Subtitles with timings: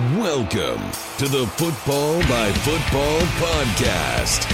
[0.00, 0.80] Welcome
[1.18, 4.50] to the Football by Football podcast.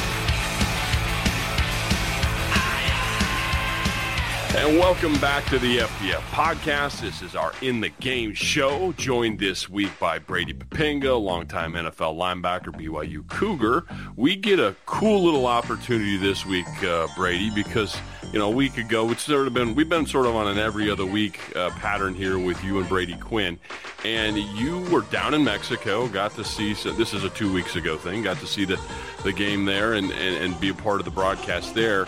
[4.57, 7.01] And welcome back to the FBF podcast.
[7.01, 12.17] This is our In the Game show, joined this week by Brady Poppinga, longtime NFL
[12.17, 13.87] linebacker, BYU Cougar.
[14.17, 17.97] We get a cool little opportunity this week, uh, Brady, because
[18.33, 20.59] you know a week ago it's sort of been we've been sort of on an
[20.59, 23.59] every other week uh, pattern here with you and Brady Quinn,
[24.05, 26.75] and you were down in Mexico, got to see.
[26.75, 28.23] So this is a two weeks ago thing.
[28.23, 28.81] Got to see the
[29.25, 32.07] the game there and, and, and be a part of the broadcast there.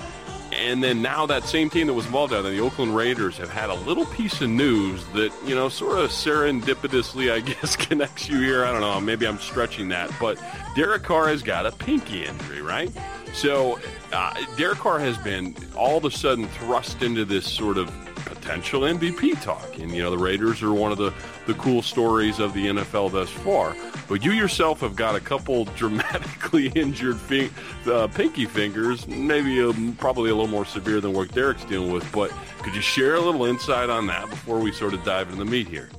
[0.53, 3.51] And then now that same team that was involved out there, the Oakland Raiders, have
[3.51, 8.29] had a little piece of news that, you know, sort of serendipitously, I guess, connects
[8.29, 8.65] you here.
[8.65, 8.99] I don't know.
[9.01, 10.11] Maybe I'm stretching that.
[10.19, 10.43] But
[10.75, 12.91] Derek Carr has got a pinky injury, right?
[13.35, 13.79] So
[14.13, 17.93] uh, Derek Carr has been all of a sudden thrust into this sort of
[18.29, 19.79] potential MVP talk.
[19.79, 21.13] And, you know, the Raiders are one of the,
[21.47, 23.77] the cool stories of the NFL thus far.
[24.09, 27.51] But you yourself have got a couple dramatically injured fi-
[27.87, 32.11] uh, pinky fingers, maybe um, probably a little more severe than what Derek's dealing with.
[32.13, 32.33] But
[32.63, 35.51] could you share a little insight on that before we sort of dive into the
[35.51, 35.91] meat here?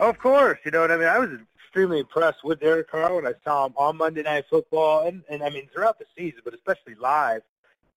[0.00, 0.58] Of course.
[0.64, 1.08] You know what I mean?
[1.08, 1.30] I was
[1.72, 5.42] extremely impressed with Derek Carr when I saw him on Monday Night Football, and, and
[5.42, 7.40] I mean, throughout the season, but especially live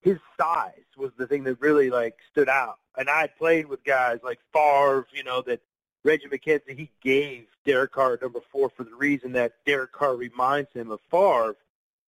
[0.02, 2.78] his size was the thing that really like stood out.
[2.98, 5.60] And I played with guys like Favre, you know, that
[6.06, 10.72] Reggie McKenzie, he gave Derek Carr number four for the reason that Derek Carr reminds
[10.72, 11.58] him of Favre.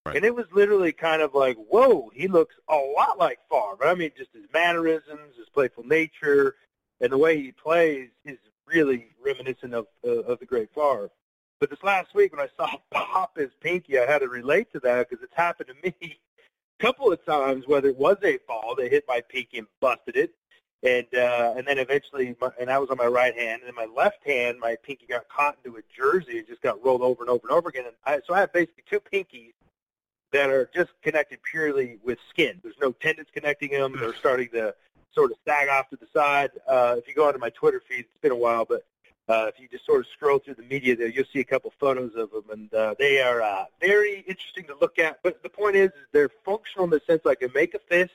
[0.06, 0.16] Right.
[0.16, 3.86] And it was literally kind of like, whoa, he looks a lot like Favre.
[3.86, 6.56] I mean, just his mannerisms, his playful nature,
[7.02, 11.10] and the way he plays is really reminiscent of uh, of the great Favre.
[11.60, 14.80] But this last week when I saw pop his pinky, I had to relate to
[14.82, 16.18] that because it's happened to me a
[16.84, 20.32] couple of times, whether it was a ball they hit my pinky and busted it,
[20.84, 23.76] and uh, and then eventually, my, and I was on my right hand, and then
[23.76, 27.24] my left hand, my pinky got caught into a jersey and just got rolled over
[27.24, 27.86] and over and over again.
[27.88, 29.54] And I, so I have basically two pinkies
[30.34, 32.60] that are just connected purely with skin.
[32.62, 33.96] There's no tendons connecting them.
[33.98, 34.76] They're starting to
[35.14, 36.52] sort of sag off to the side.
[36.68, 38.84] Uh, if you go onto my Twitter feed, it's been a while, but
[39.28, 41.72] uh, if you just sort of scroll through the media there, you'll see a couple
[41.80, 45.20] photos of them, and uh, they are uh, very interesting to look at.
[45.24, 48.14] But the point is, they're functional in the sense like they make a fist,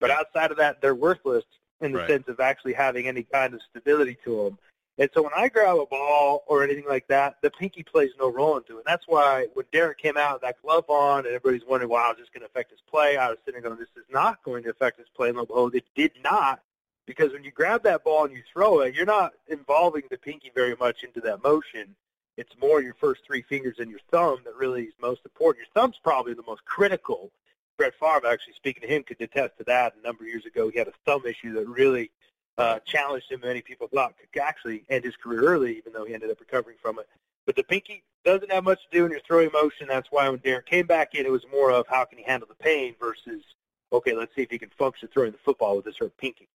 [0.00, 1.44] but outside of that, they're worthless
[1.80, 2.08] in the right.
[2.08, 4.58] sense of actually having any kind of stability to them.
[4.98, 8.30] And so when I grab a ball or anything like that, the pinky plays no
[8.32, 8.76] role into it.
[8.76, 12.12] And that's why when Derek came out with that glove on and everybody's wondering, wow,
[12.12, 13.18] is this going to affect his play?
[13.18, 15.28] I was sitting there going, this is not going to affect his play.
[15.28, 16.62] And lo and behold, it did not
[17.06, 20.50] because when you grab that ball and you throw it, you're not involving the pinky
[20.54, 21.94] very much into that motion.
[22.36, 25.66] It's more your first three fingers and your thumb that really is most important.
[25.66, 27.30] Your thumb's probably the most critical.
[27.78, 29.94] Brett Favre, actually speaking to him, could attest to that.
[29.98, 32.10] A number of years ago, he had a thumb issue that really
[32.58, 33.40] uh, challenged him.
[33.42, 36.76] Many people thought could actually end his career early, even though he ended up recovering
[36.80, 37.08] from it.
[37.46, 39.86] But the pinky doesn't have much to do in your throwing motion.
[39.86, 42.48] That's why when Derek came back in, it was more of how can he handle
[42.48, 43.42] the pain versus,
[43.92, 46.48] okay, let's see if he can function throwing the football with this hurt pinky.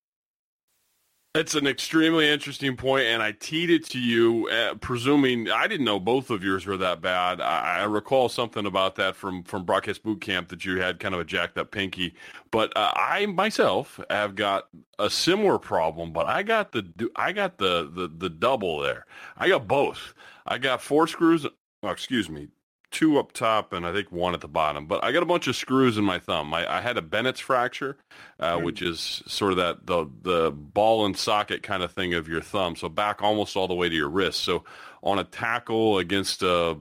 [1.33, 5.85] That's an extremely interesting point, and I teed it to you, uh, presuming I didn't
[5.85, 7.39] know both of yours were that bad.
[7.39, 11.15] I, I, recall something about that from from broadcast boot camp that you had kind
[11.15, 12.15] of a jacked up pinky,
[12.51, 14.67] but uh, I myself have got
[14.99, 19.05] a similar problem, but I got the I got the the the double there.
[19.37, 20.13] I got both.
[20.45, 21.47] I got four screws.
[21.81, 22.49] Oh, excuse me,
[22.91, 24.85] two up top and I think one at the bottom.
[24.85, 26.53] But I got a bunch of screws in my thumb.
[26.53, 27.97] I, I had a Bennett's fracture,
[28.39, 28.63] uh, mm.
[28.63, 32.41] which is sort of that the the ball and socket kind of thing of your
[32.41, 32.75] thumb.
[32.75, 34.41] So back almost all the way to your wrist.
[34.41, 34.63] So
[35.01, 36.75] on a tackle against uh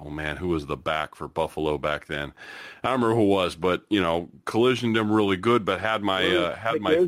[0.00, 2.32] oh man, who was the back for Buffalo back then?
[2.82, 6.02] I don't remember who it was, but you know, collisioned him really good, but had
[6.02, 7.06] my uh, had my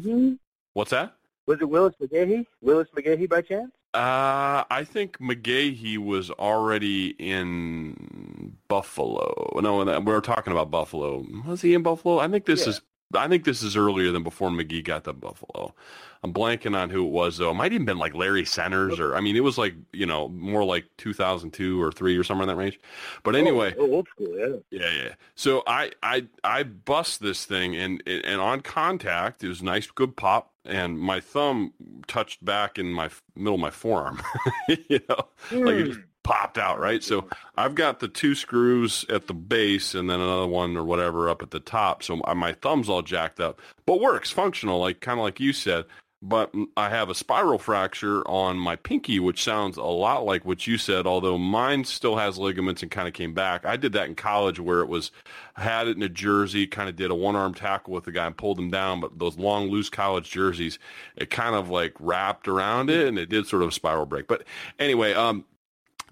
[0.75, 1.15] what's that?
[1.47, 2.45] Was it Willis McGahee?
[2.61, 3.71] Willis McGahee by chance?
[3.95, 9.59] Uh, I think McGahee was already in Buffalo.
[9.63, 11.25] No, we're talking about Buffalo.
[11.47, 12.19] Was he in Buffalo?
[12.19, 12.71] I think this yeah.
[12.71, 12.81] is.
[13.15, 15.75] I think this is earlier than before McGahee got to Buffalo.
[16.23, 17.51] I'm blanking on who it was though.
[17.51, 20.29] It might even been like Larry Centers or I mean it was like you know
[20.29, 22.81] more like 2002 or three or somewhere in that range.
[23.23, 24.81] But oh, anyway, oh, old school, yeah.
[24.81, 25.15] Yeah, yeah.
[25.35, 30.17] So I I I bust this thing and and on contact it was nice good
[30.17, 31.73] pop and my thumb
[32.07, 34.23] touched back in my middle of my forearm.
[34.69, 35.67] you know, mm.
[35.67, 36.05] like it just hmm.
[36.23, 37.03] popped out, right?
[37.03, 41.29] So I've got the two screws at the base and then another one or whatever
[41.29, 42.03] up at the top.
[42.03, 45.85] So my thumb's all jacked up, but works functional, like kind of like you said
[46.21, 50.67] but I have a spiral fracture on my pinky, which sounds a lot like what
[50.67, 53.65] you said, although mine still has ligaments and kind of came back.
[53.65, 55.13] I did that in college where it was,
[55.55, 58.27] had it in a jersey, kind of did a one arm tackle with the guy
[58.27, 60.81] and pulled him down, but those long, loose college jerseys,
[61.17, 64.27] it kind of like wrapped around it and it did sort of spiral break.
[64.27, 64.43] But
[64.81, 65.45] anyway, um,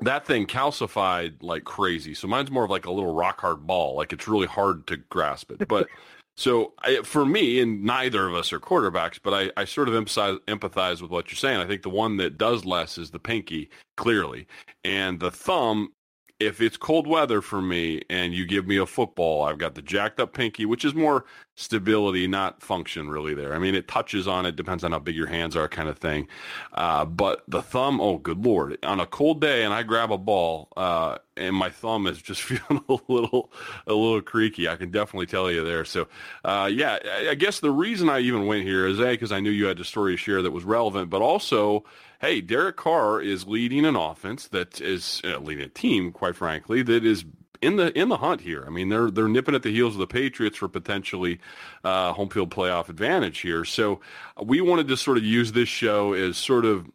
[0.01, 2.15] that thing calcified like crazy.
[2.15, 3.97] So mine's more of like a little rock hard ball.
[3.97, 5.67] Like it's really hard to grasp it.
[5.67, 5.89] But
[6.37, 9.95] so I, for me, and neither of us are quarterbacks, but I, I sort of
[9.95, 11.61] empathize, empathize with what you're saying.
[11.61, 14.47] I think the one that does less is the pinky, clearly.
[14.85, 15.93] And the thumb
[16.39, 19.83] if it's cold weather for me and you give me a football, I've got the
[19.83, 21.25] jacked up pinky, which is more
[21.55, 23.55] stability, not function really there.
[23.55, 25.99] I mean, it touches on it, depends on how big your hands are kind of
[25.99, 26.29] thing.
[26.75, 28.77] Uh, but the thumb, oh, good Lord.
[28.85, 32.43] On a cold day and I grab a ball uh, and my thumb is just
[32.43, 33.53] feeling a little,
[33.87, 34.69] a little creaky.
[34.69, 35.85] I can definitely tell you there.
[35.85, 36.09] So,
[36.45, 36.99] uh, yeah,
[37.29, 39.81] I guess the reason I even went here is A, because I knew you had
[39.81, 41.85] a story to share that was relevant, but also–
[42.21, 46.83] hey, Derek Carr is leading an offense that is uh, leading a team, quite frankly,
[46.83, 47.25] that is
[47.63, 48.65] in the in the hunt here.
[48.67, 51.41] I mean, they're they're nipping at the heels of the Patriots for potentially
[51.85, 53.65] uh, home field playoff advantage here.
[53.65, 54.01] So
[54.43, 56.87] we wanted to sort of use this show as sort of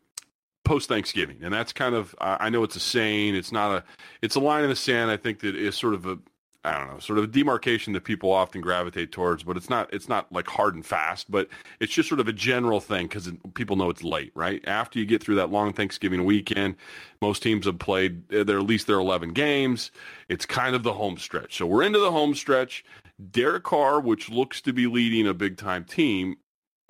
[0.64, 3.84] post Thanksgiving, and that's kind of I know it's a saying, it's not a
[4.22, 5.12] it's a line in the sand.
[5.12, 6.18] I think that is sort of a
[6.64, 9.92] I don't know, sort of a demarcation that people often gravitate towards, but it's not
[9.92, 11.48] it's not like hard and fast, but
[11.80, 14.64] it's just sort of a general thing because people know it's late, right?
[14.68, 16.76] After you get through that long Thanksgiving weekend,
[17.20, 19.90] most teams have played eh, they're at least their 11 games.
[20.30, 21.58] It's kind of the home stretch.
[21.58, 22.86] So we're into the home stretch.
[23.32, 26.38] Derek Carr, which looks to be leading a big time team,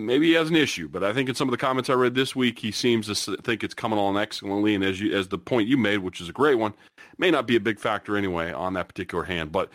[0.06, 2.15] maybe he has an issue, but I think in some of the comments I read
[2.15, 4.75] this week, he seems to think it's coming along excellently.
[4.75, 6.74] And as you, as the point you made, which is a great one,
[7.18, 9.69] may not be a big factor anyway on that particular hand, but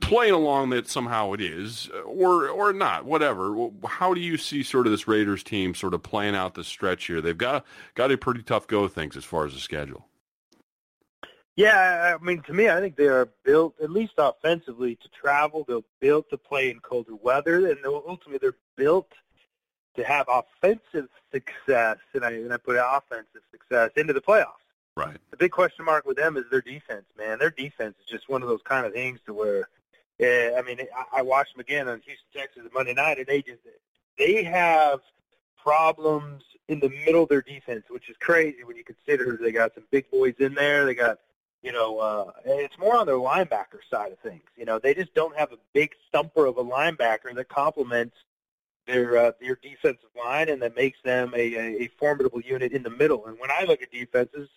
[0.00, 3.68] playing along that somehow it is, uh, or or not, whatever.
[3.84, 7.06] How do you see sort of this Raiders team sort of playing out the stretch
[7.06, 7.20] here?
[7.20, 7.64] They've got
[7.94, 10.06] got a pretty tough go of things as far as the schedule.
[11.54, 15.64] Yeah, I mean, to me, I think they are built, at least offensively, to travel.
[15.68, 19.08] They're built to play in colder weather, and ultimately, they're built
[19.96, 24.62] to have offensive success, and I, and I put offensive success into the playoffs.
[24.96, 25.16] Right.
[25.30, 27.38] The big question mark with them is their defense, man.
[27.38, 29.68] Their defense is just one of those kind of things to where,
[30.20, 33.40] uh, I mean, I, I watched them again on Houston, Texas, Monday night, and they
[33.42, 33.60] just
[34.18, 35.00] they have
[35.56, 39.74] problems in the middle of their defense, which is crazy when you consider they got
[39.74, 40.84] some big boys in there.
[40.84, 41.18] They got,
[41.62, 44.44] you know, uh, it's more on their linebacker side of things.
[44.56, 48.16] You know, they just don't have a big thumper of a linebacker that complements
[48.86, 52.90] their uh, their defensive line, and that makes them a, a, formidable unit in the
[52.90, 53.26] middle.
[53.26, 54.48] And when I look at defenses,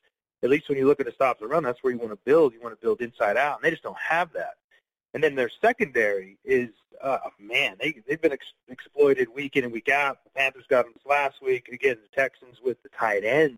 [0.43, 2.19] at least when you look at a stop the run, that's where you want to
[2.25, 2.53] build.
[2.53, 4.55] You want to build inside out, and they just don't have that.
[5.13, 6.69] And then their secondary is,
[7.01, 10.23] uh, man, they they've been ex- exploited week in and week out.
[10.23, 11.69] The Panthers got them last week.
[11.69, 13.57] Again, the Texans with the tight end,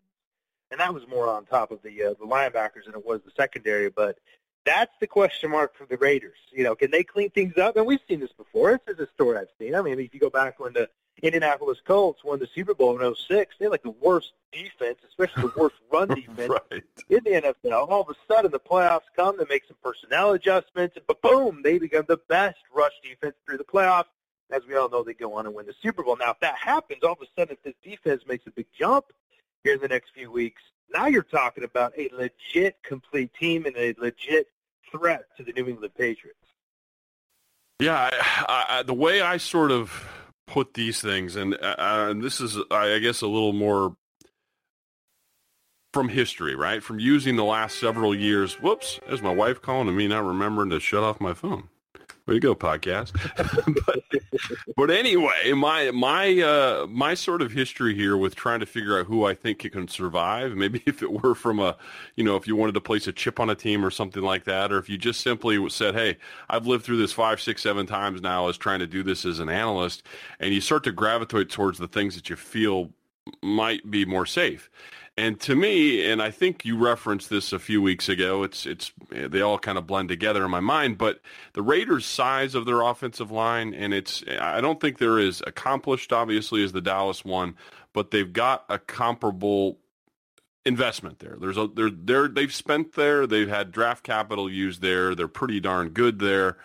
[0.71, 3.31] and that was more on top of the uh, the linebackers than it was the
[3.35, 3.89] secondary.
[3.89, 4.19] But
[4.67, 6.37] that's the question mark for the Raiders.
[6.51, 7.77] You know, can they clean things up?
[7.77, 8.79] And we've seen this before.
[8.85, 9.75] This is a story I've seen.
[9.75, 10.89] I mean, if you go back when the
[11.21, 15.43] Indianapolis Colts won the Super Bowl in 06, they had like the worst defense, especially
[15.43, 16.83] the worst run defense right.
[17.09, 17.89] in the NFL.
[17.89, 21.77] All of a sudden, the playoffs come, they make some personnel adjustments, and boom, they
[21.79, 24.05] become the best rush defense through the playoffs.
[24.49, 26.15] As we all know, they go on and win the Super Bowl.
[26.15, 29.05] Now, if that happens, all of a sudden, if this defense makes a big jump
[29.63, 30.61] here in the next few weeks,
[30.93, 34.47] now you're talking about a legit complete team and a legit
[34.91, 36.39] threat to the New England Patriots.
[37.79, 40.09] Yeah, I, I, the way I sort of
[40.47, 43.95] put these things, and, uh, and this is, I guess, a little more
[45.93, 46.83] from history, right?
[46.83, 48.55] From using the last several years.
[48.55, 51.69] Whoops, there's my wife calling to me, not remembering to shut off my phone.
[52.27, 53.13] Way to go, podcast.
[53.85, 54.21] but,
[54.75, 59.05] but, anyway, my my uh, my sort of history here with trying to figure out
[59.05, 60.53] who I think can survive.
[60.53, 61.77] Maybe if it were from a,
[62.17, 64.43] you know, if you wanted to place a chip on a team or something like
[64.43, 66.17] that, or if you just simply said, "Hey,
[66.49, 69.39] I've lived through this five, six, seven times now as trying to do this as
[69.39, 70.03] an analyst,"
[70.41, 72.91] and you start to gravitate towards the things that you feel
[73.41, 74.69] might be more safe.
[75.19, 78.91] And to me, and I think you referenced this a few weeks ago, it's it's
[79.09, 80.99] they all kind of blend together in my mind.
[80.99, 81.21] But
[81.53, 86.13] the Raiders' size of their offensive line, and it's I don't think they're as accomplished,
[86.13, 87.55] obviously, as the Dallas one,
[87.93, 89.79] but they've got a comparable
[90.65, 91.37] investment there.
[91.39, 93.25] There's a they're they're they've spent there.
[93.25, 95.15] They've had draft capital used there.
[95.15, 96.57] They're pretty darn good there.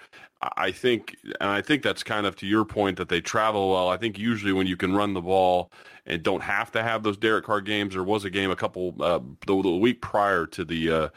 [0.57, 3.89] I think, and I think that's kind of to your point that they travel well.
[3.89, 5.71] I think usually when you can run the ball
[6.05, 8.95] and don't have to have those Derek Carr games, there was a game a couple
[9.01, 11.09] uh, the, the week prior to the uh,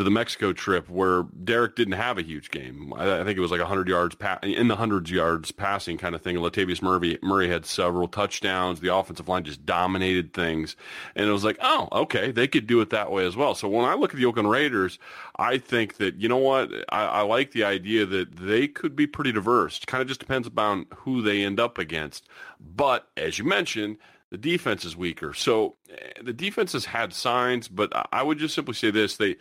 [0.00, 2.94] to the Mexico trip where Derek didn't have a huge game.
[2.96, 6.14] I, I think it was like 100 yards pa- in the hundreds yards passing kind
[6.14, 6.36] of thing.
[6.36, 8.80] Latavius Murray Murray had several touchdowns.
[8.80, 10.74] The offensive line just dominated things,
[11.14, 13.54] and it was like, oh, okay, they could do it that way as well.
[13.54, 14.98] So when I look at the Oakland Raiders,
[15.36, 19.06] I think that you know what I, I like the idea that they could be
[19.06, 19.84] pretty diverse.
[19.84, 22.26] Kind of just depends upon who they end up against.
[22.58, 23.98] But as you mentioned
[24.30, 25.34] The defense is weaker.
[25.34, 29.36] So eh, the defense has had signs, but I would just simply say this: they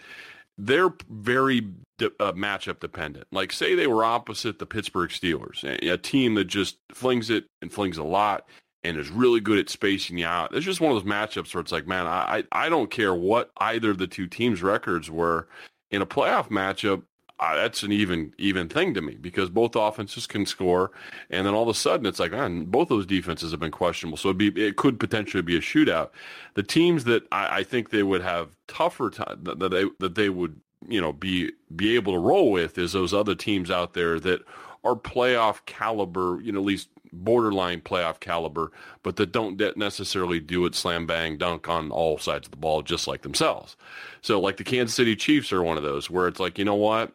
[0.60, 1.62] they're very
[1.98, 3.26] de- uh, matchup dependent.
[3.32, 7.46] Like say they were opposite the Pittsburgh Steelers, a, a team that just flings it
[7.62, 8.48] and flings a lot
[8.84, 10.54] and is really good at spacing you out.
[10.54, 13.52] It's just one of those matchups where it's like, man, I I don't care what
[13.58, 15.48] either of the two teams' records were
[15.92, 17.04] in a playoff matchup.
[17.40, 20.92] Uh, that's an even even thing to me because both offenses can score,
[21.30, 24.18] and then all of a sudden it's like, man, both those defenses have been questionable.
[24.18, 26.10] So be, it could potentially be a shootout.
[26.56, 30.16] The teams that I, I think they would have tougher time that, that they that
[30.16, 33.94] they would you know be be able to roll with is those other teams out
[33.94, 34.42] there that
[34.84, 38.72] are playoff caliber, you know, at least borderline playoff caliber,
[39.04, 42.82] but that don't necessarily do it slam bang dunk on all sides of the ball
[42.82, 43.76] just like themselves.
[44.22, 46.76] So like the Kansas City Chiefs are one of those where it's like, you know
[46.76, 47.14] what?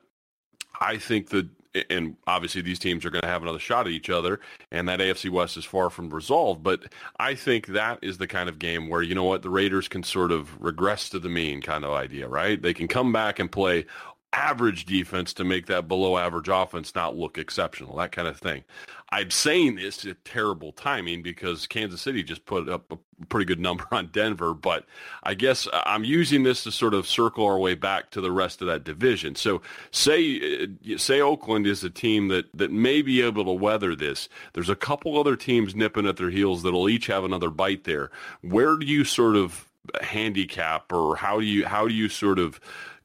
[0.81, 1.49] I think that
[1.90, 4.38] and obviously these teams are going to have another shot at each other
[4.71, 8.49] and that AFC West is far from resolved but I think that is the kind
[8.49, 11.61] of game where you know what the Raiders can sort of regress to the mean
[11.61, 12.61] kind of idea right?
[12.61, 13.87] They can come back and play
[14.34, 18.64] average defense to make that below average offense not look exceptional, that kind of thing.
[19.10, 23.60] I'm saying this at terrible timing because Kansas City just put up a pretty good
[23.60, 24.86] number on Denver, but
[25.22, 28.60] I guess I'm using this to sort of circle our way back to the rest
[28.60, 29.36] of that division.
[29.36, 29.62] So
[29.92, 34.28] say uh, say Oakland is a team that that may be able to weather this.
[34.52, 38.10] There's a couple other teams nipping at their heels that'll each have another bite there.
[38.40, 39.68] Where do you sort of
[40.02, 42.58] handicap or how do you how do you sort of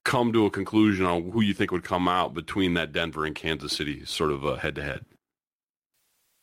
[0.03, 3.35] come to a conclusion on who you think would come out between that Denver and
[3.35, 5.05] Kansas City sort of head to head?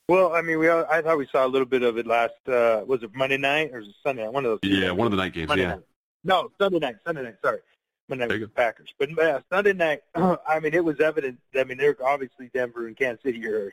[0.09, 2.35] Well, I mean, we all, I thought we saw a little bit of it last.
[2.47, 4.33] Uh, was it Monday night or was it Sunday night?
[4.33, 4.71] One of those.
[4.71, 5.49] Yeah, one of the night games.
[5.49, 5.71] Monday yeah.
[5.71, 5.83] Night.
[6.23, 6.97] No, Sunday night.
[7.05, 7.35] Sunday night.
[7.43, 7.59] Sorry,
[8.09, 8.95] Monday night the Packers.
[8.99, 11.39] But uh, Sunday night, I mean, it was evident.
[11.59, 13.73] I mean, they're obviously Denver and Kansas City are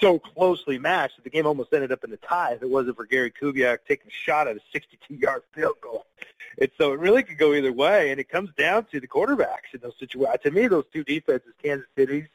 [0.00, 2.96] so closely matched that the game almost ended up in the tie if it wasn't
[2.96, 6.06] for Gary Kubiak taking a shot at a 62-yard field goal.
[6.60, 9.74] And so it really could go either way, and it comes down to the quarterbacks
[9.74, 10.38] in those situations.
[10.42, 12.26] To me, those two defenses, Kansas City's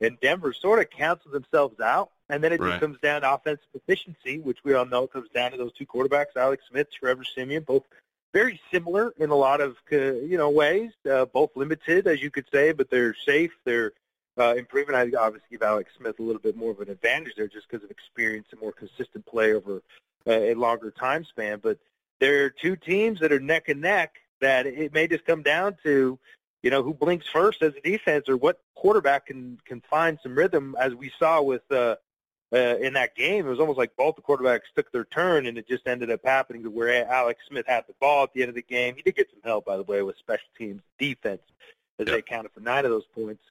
[0.00, 2.70] and Denver, sort of cancel themselves out, and then it right.
[2.70, 5.86] just comes down to offensive efficiency, which we all know comes down to those two
[5.86, 7.84] quarterbacks, Alex Smith, Trevor Siemian, both
[8.32, 12.30] very similar in a lot of uh, you know ways, uh, both limited as you
[12.30, 13.52] could say, but they're safe.
[13.64, 13.92] They're
[14.38, 14.94] uh, improving.
[14.94, 17.84] I obviously give Alex Smith a little bit more of an advantage there just because
[17.84, 19.82] of experience and more consistent play over
[20.26, 21.60] uh, a longer time span.
[21.62, 21.78] But
[22.20, 25.76] there are two teams that are neck and neck that it may just come down
[25.82, 26.18] to,
[26.62, 30.34] you know, who blinks first as a defense or what quarterback can can find some
[30.34, 31.96] rhythm as we saw with uh,
[32.52, 33.46] uh, in that game.
[33.46, 36.20] It was almost like both the quarterbacks took their turn, and it just ended up
[36.24, 38.94] happening to where Alex Smith had the ball at the end of the game.
[38.96, 41.42] He did get some help, by the way, with special teams defense
[41.98, 42.14] as yep.
[42.14, 43.42] they accounted for nine of those points.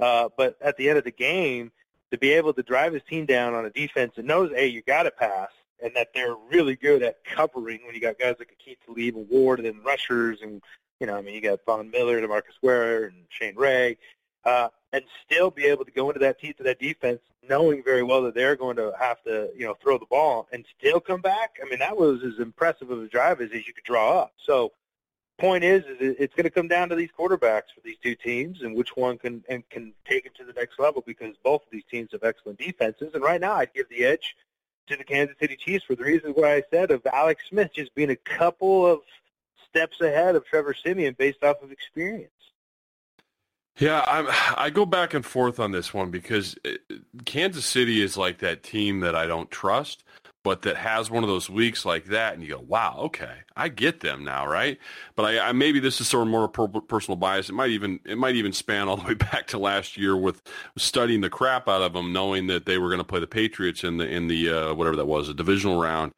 [0.00, 1.72] Uh, but at the end of the game,
[2.10, 4.82] to be able to drive his team down on a defense that knows, hey, you
[4.82, 5.50] got to pass,
[5.82, 9.28] and that they're really good at covering when you got guys like Aqib Talib and
[9.28, 10.62] Ward and rushers and,
[11.00, 13.98] you know, I mean, you got Von Miller, DeMarcus Ware, and Shane Ray,
[14.44, 18.02] uh, and still be able to go into that teeth to that defense knowing very
[18.02, 21.20] well that they're going to have to, you know, throw the ball and still come
[21.20, 21.56] back.
[21.64, 24.32] I mean, that was as impressive of a drive as, as you could draw up.
[24.44, 24.72] So
[25.38, 28.62] point is, is it's going to come down to these quarterbacks for these two teams
[28.62, 31.68] and which one can and can take it to the next level because both of
[31.70, 33.12] these teams have excellent defenses.
[33.14, 34.36] And right now, I'd give the edge
[34.88, 37.94] to the Kansas City Chiefs for the reasons why I said of Alex Smith just
[37.94, 39.00] being a couple of
[39.68, 42.32] steps ahead of Trevor Siemian based off of experience.
[43.78, 46.70] Yeah, I'm, I go back and forth on this one because uh,
[47.24, 50.04] Kansas City is like that team that I don't trust
[50.44, 53.68] but that has one of those weeks like that, and you go, "Wow, okay, I
[53.68, 54.78] get them now, right?"
[55.14, 57.50] But I, I maybe this is sort of more per- personal bias.
[57.50, 60.40] It might even it might even span all the way back to last year with
[60.76, 63.84] studying the crap out of them, knowing that they were going to play the Patriots
[63.84, 66.12] in the in the uh, whatever that was, a divisional round,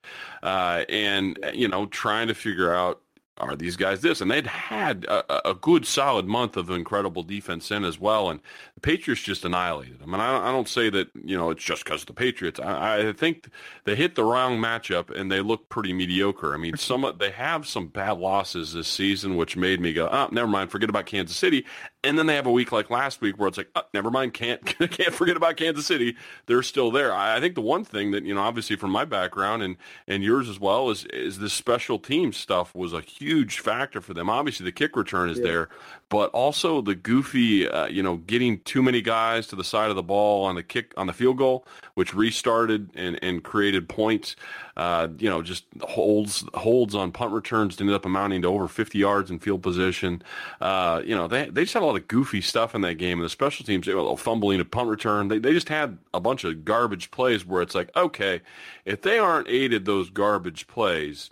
[0.44, 3.00] uh, and you know, trying to figure out
[3.40, 4.20] are these guys this?
[4.20, 8.30] And they'd had a, a, good solid month of incredible defense in as well.
[8.30, 8.40] And
[8.74, 10.12] the Patriots just annihilated them.
[10.12, 12.60] And I I don't say that, you know, it's just because of the Patriots.
[12.60, 13.48] I, I, think
[13.84, 16.54] they hit the wrong matchup and they look pretty mediocre.
[16.54, 20.28] I mean, some they have some bad losses this season, which made me go, oh,
[20.30, 21.64] never mind, forget about Kansas City.
[22.02, 24.32] And then they have a week like last week where it's like, oh, never mind,
[24.32, 26.16] can't can't forget about Kansas City.
[26.46, 27.12] They're still there.
[27.12, 29.76] I, I think the one thing that, you know, obviously from my background and,
[30.08, 34.14] and yours as well is, is this special team stuff was a huge factor for
[34.14, 34.30] them.
[34.30, 35.44] Obviously, the kick return is yeah.
[35.44, 35.68] there,
[36.10, 39.96] but also the goofy, uh, you know, getting too many guys to the side of
[39.96, 41.64] the ball on the kick on the field goal,
[41.94, 44.34] which restarted and, and created points.
[44.76, 48.98] Uh, you know, just holds holds on punt returns ended up amounting to over 50
[48.98, 50.20] yards in field position.
[50.60, 53.18] Uh, you know, they they just had a lot of goofy stuff in that game,
[53.18, 55.28] and the special teams, they were fumbling a punt return.
[55.28, 58.40] They they just had a bunch of garbage plays where it's like, okay,
[58.84, 61.30] if they aren't aided those garbage plays,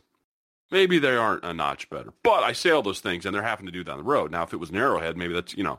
[0.70, 2.12] maybe they aren't a notch better.
[2.22, 4.30] But I say all those things, and they're having to do down the road.
[4.30, 5.78] Now, if it was Narrowhead, maybe that's you know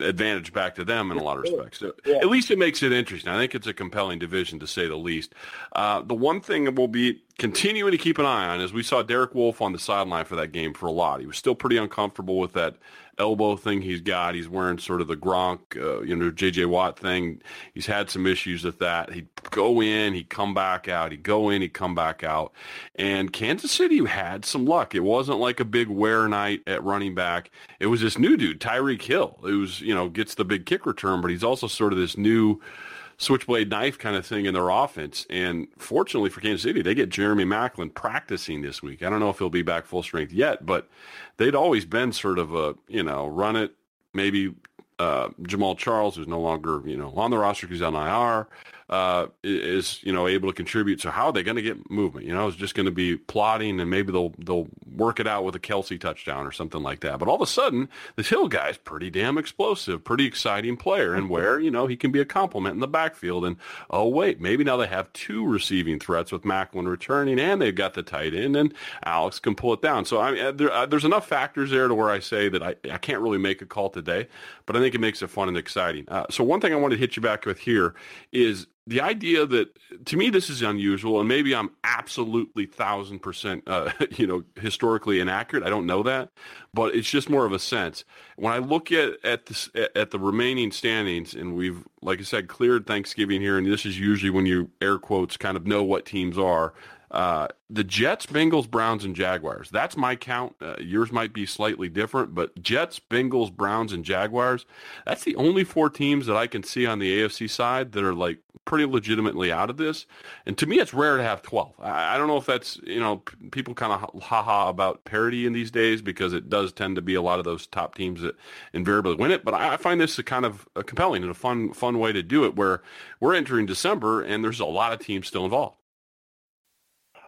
[0.00, 1.78] advantage back to them in a lot of respects.
[1.80, 2.16] So yeah.
[2.16, 3.32] At least it makes it interesting.
[3.32, 5.34] I think it's a compelling division to say the least.
[5.74, 8.82] Uh, the one thing that will be continuing to keep an eye on is we
[8.82, 11.20] saw Derek Wolfe on the sideline for that game for a lot.
[11.20, 12.76] He was still pretty uncomfortable with that
[13.18, 14.34] elbow thing he's got.
[14.34, 16.66] He's wearing sort of the Gronk, uh, you know, J.J.
[16.66, 17.40] Watt thing.
[17.74, 19.12] He's had some issues with that.
[19.12, 21.12] He'd go in, he'd come back out.
[21.12, 22.52] He'd go in, he'd come back out.
[22.96, 24.94] And Kansas City had some luck.
[24.94, 27.50] It wasn't like a big wear night at running back.
[27.80, 31.20] It was this new dude, Tyreek Hill, who's, you know, gets the big kick return,
[31.20, 32.60] but he's also sort of this new–
[33.18, 35.26] switchblade knife kind of thing in their offense.
[35.30, 39.02] And fortunately for Kansas City, they get Jeremy Maclin practicing this week.
[39.02, 40.88] I don't know if he'll be back full strength yet, but
[41.36, 43.74] they'd always been sort of a, you know, run it,
[44.14, 44.54] maybe
[44.98, 48.48] uh, Jamaal Charles, who's no longer, you know, on the roster because he's on IR
[48.92, 51.00] uh, is you know able to contribute.
[51.00, 52.26] So how are they going to get movement?
[52.26, 55.44] You know, it's just going to be plotting, and maybe they'll they'll work it out
[55.44, 57.18] with a Kelce touchdown or something like that.
[57.18, 61.30] But all of a sudden, this Hill guy's pretty damn explosive, pretty exciting player, and
[61.30, 63.46] where you know he can be a complement in the backfield.
[63.46, 63.56] And
[63.88, 67.94] oh wait, maybe now they have two receiving threats with Maclin returning, and they've got
[67.94, 70.04] the tight end, and Alex can pull it down.
[70.04, 72.74] So I mean, there, uh, there's enough factors there to where I say that I,
[72.90, 74.28] I can't really make a call today,
[74.66, 76.04] but I think it makes it fun and exciting.
[76.08, 77.94] Uh, so one thing I want to hit you back with here
[78.32, 79.68] is the idea that
[80.06, 85.20] to me this is unusual and maybe i'm absolutely thousand percent uh, you know historically
[85.20, 85.64] inaccurate.
[85.64, 86.30] I don't know that
[86.74, 88.04] but it's just more of a sense.
[88.36, 92.48] When i look at at this at the remaining standings and we've like i said
[92.48, 96.04] cleared thanksgiving here and this is usually when you air quotes kind of know what
[96.04, 96.74] teams are
[97.12, 99.68] uh, the Jets, Bengals, Browns, and Jaguars.
[99.70, 100.56] That's my count.
[100.62, 104.64] Uh, yours might be slightly different, but Jets, Bengals, Browns, and Jaguars.
[105.04, 108.14] That's the only four teams that I can see on the AFC side that are
[108.14, 110.06] like pretty legitimately out of this.
[110.46, 111.74] And to me, it's rare to have 12.
[111.80, 115.44] I, I don't know if that's, you know, p- people kind of ha-ha about parity
[115.44, 118.22] in these days because it does tend to be a lot of those top teams
[118.22, 118.36] that
[118.72, 119.44] invariably win it.
[119.44, 122.12] But I, I find this a kind of a compelling and a fun, fun way
[122.12, 122.80] to do it where
[123.20, 125.76] we're entering December and there's a lot of teams still involved.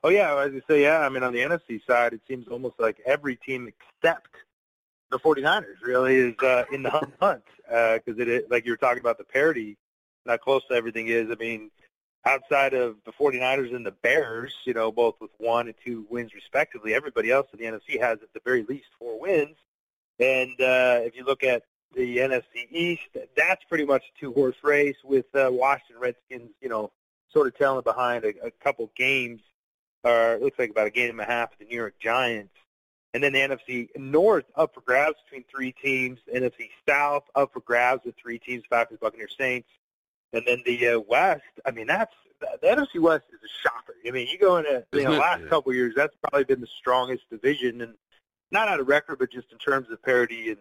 [0.04, 1.00] Oh yeah, as you say, yeah.
[1.00, 4.28] I mean, on the NFC side, it seems almost like every team except
[5.10, 8.76] the 49ers really is uh, in the hunt because uh, it is, like you were
[8.76, 9.78] talking about the parity,
[10.26, 11.30] how close to everything is.
[11.30, 11.70] I mean,
[12.26, 16.34] outside of the 49ers and the Bears, you know, both with one and two wins
[16.34, 19.56] respectively, everybody else in the NFC has at the very least four wins.
[20.20, 21.62] And uh, if you look at
[21.96, 26.92] the NFC East, that's pretty much a two-horse race with uh, Washington Redskins, you know,
[27.32, 29.40] sort of trailing behind a, a couple games
[30.04, 32.54] or it looks like about a game and a half the New York Giants.
[33.12, 36.18] And then the NFC North up for grabs between three teams.
[36.34, 39.68] NFC South up for grabs with three teams, Falcons, Buccaneers, Saints.
[40.32, 43.94] And then the uh, West, I mean, that's the NFC West is a shocker.
[44.06, 46.60] I mean, you go into you know, the last couple of years, that's probably been
[46.60, 47.94] the strongest division, and
[48.50, 50.58] not out of record, but just in terms of parity and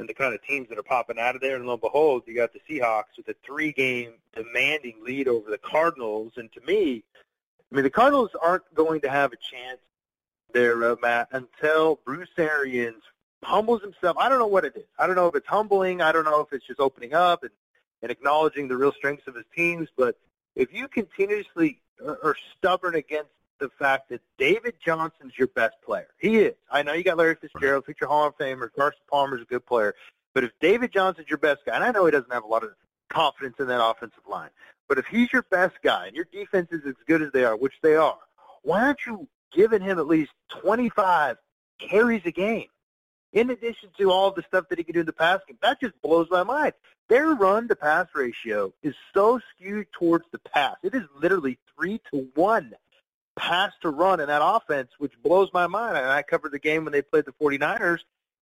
[0.00, 1.56] and the kind of teams that are popping out of there.
[1.56, 5.58] And lo and behold, you got the Seahawks with a three-game demanding lead over the
[5.58, 6.32] Cardinals.
[6.36, 7.04] And to me,
[7.72, 9.80] I mean, the Cardinals aren't going to have a chance
[10.52, 13.02] there, uh, Matt, until Bruce Arians
[13.42, 14.16] humbles himself.
[14.18, 14.84] I don't know what it is.
[14.98, 16.00] I don't know if it's humbling.
[16.00, 17.50] I don't know if it's just opening up and,
[18.02, 19.88] and acknowledging the real strengths of his teams.
[19.96, 20.16] But
[20.56, 26.38] if you continuously are stubborn against the fact that David Johnson's your best player, he
[26.38, 26.54] is.
[26.70, 28.68] I know you got Larry Fitzgerald, future Hall of Famer.
[28.74, 29.94] Carson Palmer's a good player.
[30.34, 32.64] But if David Johnson's your best guy, and I know he doesn't have a lot
[32.64, 32.70] of
[33.08, 34.50] confidence in that offensive line,
[34.88, 37.56] but if he's your best guy and your defense is as good as they are,
[37.56, 38.18] which they are,
[38.62, 41.36] why aren't you giving him at least 25
[41.78, 42.68] carries a game?
[43.32, 45.80] In addition to all the stuff that he can do in the pass game, that
[45.80, 46.72] just blows my mind.
[47.08, 50.76] Their run to pass ratio is so skewed towards the pass.
[50.82, 52.74] It is literally three to one
[53.36, 55.96] pass to run in that offense, which blows my mind.
[55.96, 57.98] And I covered the game when they played the 49ers,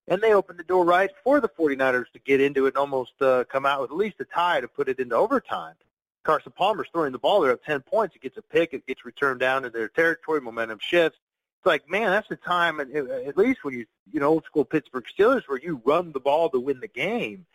[0.07, 3.13] and they opened the door right for the 49ers to get into it and almost
[3.21, 5.75] uh, come out with at least a tie to put it into overtime.
[6.23, 7.41] Carson Palmer's throwing the ball.
[7.41, 8.15] They're up 10 points.
[8.15, 8.73] It gets a pick.
[8.73, 10.41] It gets returned down to their territory.
[10.41, 11.19] Momentum shifts.
[11.59, 15.05] It's like, man, that's the time, at least when you, you know, old school Pittsburgh
[15.17, 17.45] Steelers, where you run the ball to win the game.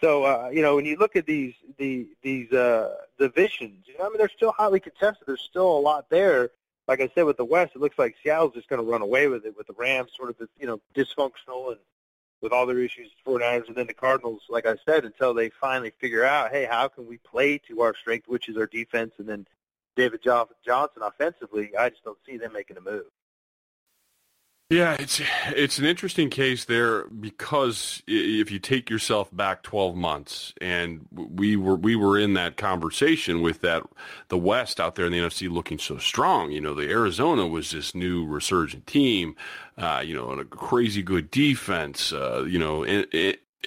[0.00, 4.06] So, uh, you know, when you look at these the, these uh, divisions, you know,
[4.06, 5.28] I mean, they're still highly contested.
[5.28, 6.50] There's still a lot there.
[6.88, 9.28] Like I said, with the West, it looks like Seattle's just going to run away
[9.28, 9.56] with it.
[9.56, 11.78] With the Rams, sort of, you know, dysfunctional and
[12.42, 15.48] with all their issues, the 49ers, and then the Cardinals, like I said, until they
[15.48, 19.14] finally figure out, hey, how can we play to our strength, which is our defense,
[19.18, 19.46] and then
[19.96, 23.06] David Johnson offensively, I just don't see them making a move.
[24.72, 30.54] Yeah, it's it's an interesting case there because if you take yourself back 12 months
[30.62, 33.82] and we were we were in that conversation with that
[34.28, 37.72] the West out there in the NFC looking so strong, you know, the Arizona was
[37.72, 39.36] this new resurgent team,
[39.76, 42.82] uh, you know, and a crazy good defense, uh, you know,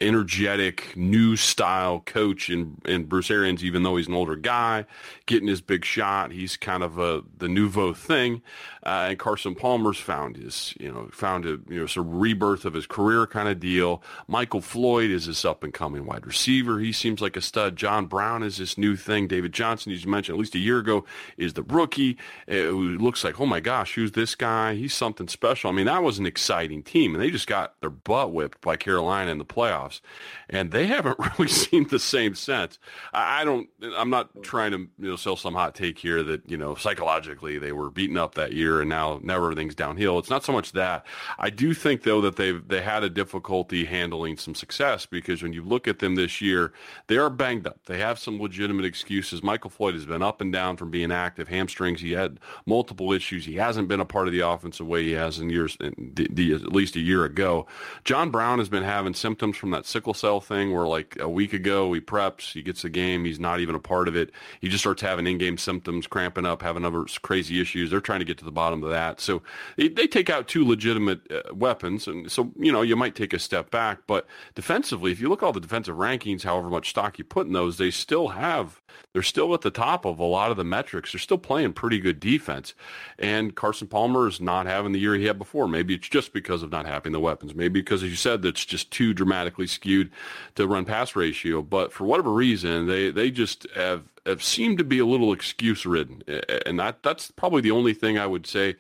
[0.02, 4.86] energetic new style coach in, in Bruce Arians, even though he's an older guy,
[5.26, 6.32] getting his big shot.
[6.32, 8.42] He's kind of a, the nouveau thing.
[8.84, 12.74] Uh, and Carson Palmer's found his, you know, found a, you know, of rebirth of
[12.74, 14.04] his career kind of deal.
[14.28, 16.80] Michael Floyd is this up and coming wide receiver.
[16.80, 17.76] He seems like a stud.
[17.78, 19.28] John Brown is this new thing.
[19.28, 21.06] David Johnson, as you mentioned, at least a year ago,
[21.38, 24.76] is the rookie uh, who looks like, oh my gosh, who's this guy?
[24.76, 25.70] He's something special.
[25.70, 28.76] I mean, that was an exciting team and they just got their butt whipped by
[28.76, 30.02] Carolina in the playoffs playoffs,
[30.50, 32.80] and they haven't really seen the same sense.
[33.14, 33.70] I, don't.
[33.96, 37.58] I'm not trying to you know sell some hot take here that you know psychologically
[37.58, 40.20] they were beaten up that year and now now everything's downhill.
[40.20, 41.06] It's not so much that.
[41.40, 45.54] I do think though that they they had a difficulty handling some success because when
[45.54, 46.74] you look at them this year,
[47.08, 47.80] they are banged up.
[47.86, 49.44] They have some legitimate excuses.
[49.44, 52.02] Michael Floyd has been up and down from being active, hamstrings.
[52.02, 53.46] He had multiple issues.
[53.46, 56.12] He hasn't been a part of the offense the way he has in years, in
[56.16, 57.68] the, the, at least a year ago.
[58.04, 61.54] John Brown has been having symptoms from that sickle cell thing where like a week
[61.54, 64.32] ago he preps, he gets the game, he's not even a part of it.
[64.62, 67.92] He just starts having in-game symptoms, cramping up, having other crazy issues.
[67.92, 69.20] They're trying to get to the bottom of that.
[69.20, 69.42] So
[69.78, 72.08] they, they take out two legitimate uh, weapons.
[72.08, 74.00] And so, you know, you might take a step back.
[74.08, 77.48] But defensively, if you look at all the defensive rankings, however much stock you put
[77.48, 78.82] in those, they still have,
[79.14, 81.12] they're still at the top of a lot of the metrics.
[81.12, 82.74] They're still playing pretty good defense.
[83.18, 85.68] And Carson Palmer is not having the year he had before.
[85.68, 87.56] Maybe it's just because of not having the weapons.
[87.56, 90.12] Maybe because, as you said, that's just too dramatically skewed
[90.56, 91.62] to run pass ratio.
[91.62, 95.86] But for whatever reason, they, they just have, have seemed to be a little excuse
[95.86, 96.24] ridden.
[96.66, 98.76] And that, that's probably the only thing I would say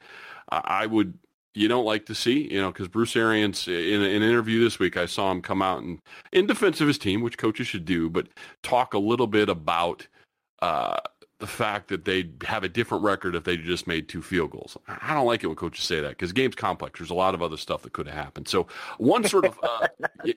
[0.49, 1.17] I would
[1.55, 4.77] you don't like to see, you know, because Bruce Arians, in, in, an interview this
[4.77, 5.99] week, I saw him come out and
[6.33, 8.27] in defense of his team, which coaches should do, but
[8.61, 10.07] talk a little bit about
[10.61, 10.97] uh,
[11.39, 14.77] the fact that they'd have a different record if they just made two field goals.
[14.87, 16.99] I don't like it when coaches say that because game's complex.
[16.99, 18.47] There's a lot of other stuff that could have happened.
[18.47, 18.67] So
[18.99, 19.87] one sort of, uh,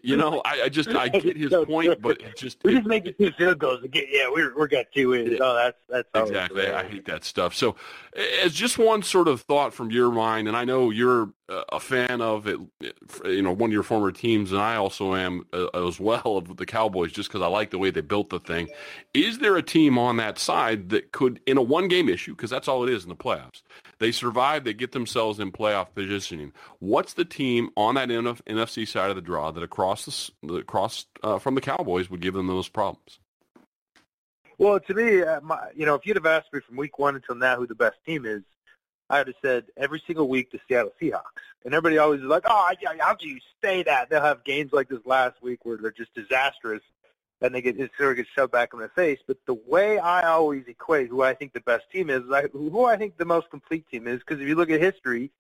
[0.03, 2.89] you, know, I, I, just I get his point, but it just we it, just
[2.89, 3.85] make it two field goals.
[3.93, 5.31] Yeah, we're we're got two wins.
[5.33, 5.55] Yeah, oh,
[5.89, 6.67] that's that's exactly.
[6.69, 7.55] I hate that stuff.
[7.55, 7.77] So
[8.43, 12.21] as just one sort of thought from your mind, and I know you're a fan
[12.21, 12.59] of it,
[13.25, 16.57] you know, one of your former teams, and I also am uh, as well of
[16.57, 18.69] the Cowboys, just because I like the way they built the thing.
[19.15, 22.69] Is there a team on that side that could, in a one-game issue, because that's
[22.69, 23.63] all it is in the playoffs,
[23.99, 26.53] they survive, they get themselves in playoff positioning.
[26.81, 31.07] What's the team on that NF- NFC side of the draw that across the across
[31.23, 33.19] uh, from the Cowboys would give them those problems?
[34.59, 37.15] Well, to me, uh, my, you know, if you'd have asked me from week one
[37.15, 38.43] until now who the best team is,
[39.11, 41.23] I would have said every single week the Seattle Seahawks.
[41.65, 44.11] And everybody always is like, oh, how do you say that?
[44.11, 46.83] They'll have games like this last week where they're just disastrous
[47.41, 49.21] and they get it sort of gets shoved back in their face.
[49.27, 52.85] But the way I always equate who I think the best team is, I, who
[52.85, 55.31] I think the most complete team is, because if you look at history,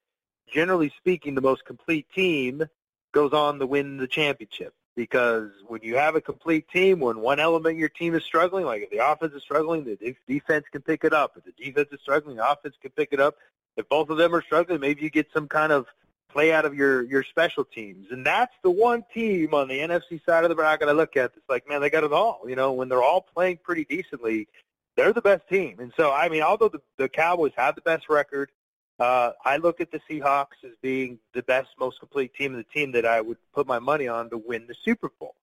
[0.46, 2.64] generally speaking, the most complete team
[3.12, 4.74] goes on to win the championship.
[4.98, 8.64] Because when you have a complete team, when one element of your team is struggling,
[8.64, 11.36] like if the offense is struggling, the defense can pick it up.
[11.36, 13.36] If the defense is struggling, the offense can pick it up
[13.78, 15.86] if both of them are struggling, maybe you get some kind of
[16.28, 18.08] play out of your your special teams.
[18.10, 21.32] And that's the one team on the NFC side of the bracket I look at.
[21.36, 22.42] It's like, man, they got it all.
[22.46, 24.48] You know, when they're all playing pretty decently,
[24.96, 25.78] they're the best team.
[25.78, 28.50] And so, I mean, although the, the Cowboys have the best record,
[28.98, 32.68] uh, I look at the Seahawks as being the best, most complete team, and the
[32.74, 35.34] team that I would put my money on to win the Super Bowl.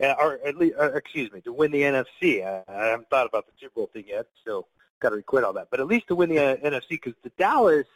[0.00, 2.46] Uh, or at least, uh, excuse me, to win the NFC.
[2.46, 4.66] I, I haven't thought about the Super Bowl thing yet, so
[5.00, 5.68] got to requit all that.
[5.70, 7.86] But at least to win the uh, NFC, because the Dallas,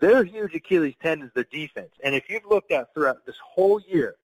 [0.00, 1.90] their huge Achilles tendon is their defense.
[2.02, 4.16] And if you've looked at throughout this whole year,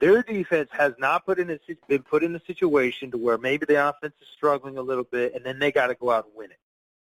[0.00, 3.64] their defense has not put in a, been put in a situation to where maybe
[3.64, 6.34] the offense is struggling a little bit, and then they got to go out and
[6.34, 6.58] win it.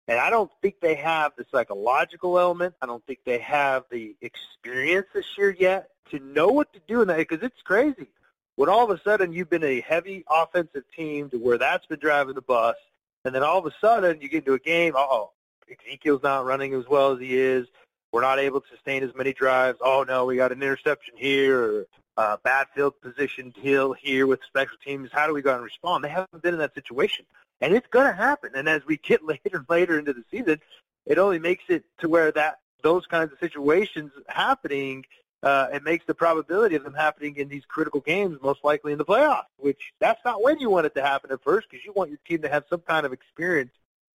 [0.08, 2.74] And I don't think they have the psychological element.
[2.80, 7.02] I don't think they have the experience this year yet to know what to do
[7.02, 8.06] in that because it's crazy.
[8.54, 11.98] When all of a sudden you've been a heavy offensive team to where that's been
[11.98, 12.76] driving the bus,
[13.24, 15.32] and then all of a sudden you get into a game, oh,
[15.68, 17.66] Ezekiel's not running as well as he is.
[18.12, 19.78] We're not able to sustain as many drives.
[19.82, 24.40] Oh no, we got an interception here or uh, bad field position deal here with
[24.46, 25.10] special teams.
[25.12, 26.04] How do we go and respond?
[26.04, 27.26] They haven't been in that situation,
[27.60, 28.50] and it's going to happen.
[28.54, 30.60] And as we get later and later into the season,
[31.04, 35.04] it only makes it to where that those kinds of situations happening
[35.42, 38.98] uh, it makes the probability of them happening in these critical games most likely in
[38.98, 41.92] the playoffs, which that's not when you want it to happen at first because you
[41.92, 43.70] want your team to have some kind of experience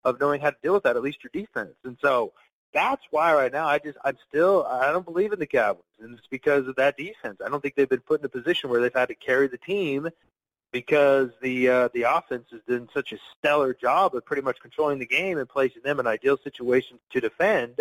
[0.04, 1.74] of knowing how to deal with that, at least your defense.
[1.84, 2.32] And so
[2.72, 6.16] that's why right now I just I'm still I don't believe in the Cowboys, and
[6.16, 7.40] it's because of that defense.
[7.44, 9.58] I don't think they've been put in a position where they've had to carry the
[9.58, 10.08] team
[10.72, 14.98] because the uh, the offense has done such a stellar job of pretty much controlling
[14.98, 17.80] the game and placing them in ideal situations to defend.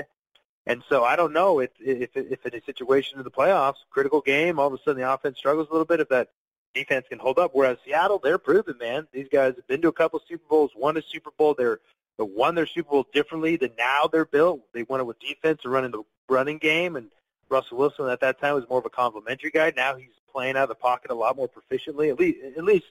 [0.66, 4.22] And so I don't know if if if in a situation in the playoffs, critical
[4.22, 6.00] game, all of a sudden the offense struggles a little bit.
[6.00, 6.30] If that
[6.74, 9.08] defense can hold up, whereas Seattle, they're proven, man.
[9.12, 11.56] These guys have been to a couple Super Bowls, won a Super Bowl.
[11.58, 11.80] They're
[12.18, 14.62] they won their Super Bowl differently than now they're built.
[14.74, 16.96] They won it with defense and running the running game.
[16.96, 17.10] And
[17.50, 19.72] Russell Wilson at that time was more of a complimentary guy.
[19.76, 22.12] Now he's playing out of the pocket a lot more proficiently.
[22.12, 22.86] At least, at least,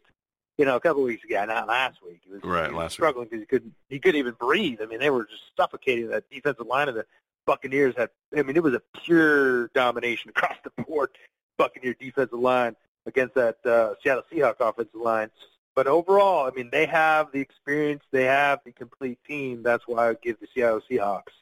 [0.58, 2.22] you know, a couple of weeks ago, not last week.
[2.24, 4.80] He was, right, he was last struggling because he couldn't he couldn't even breathe.
[4.82, 7.06] I mean, they were just suffocating that defensive line of the
[7.46, 7.94] Buccaneers.
[7.96, 11.10] Had I mean, it was a pure domination across the board.
[11.56, 12.74] Buccaneer defensive line
[13.06, 15.30] against that uh, Seattle Seahawks offensive line.
[15.76, 19.62] But overall, I mean, they have the experience, they have the complete team.
[19.62, 21.32] That's why I would give the Seattle Seahawks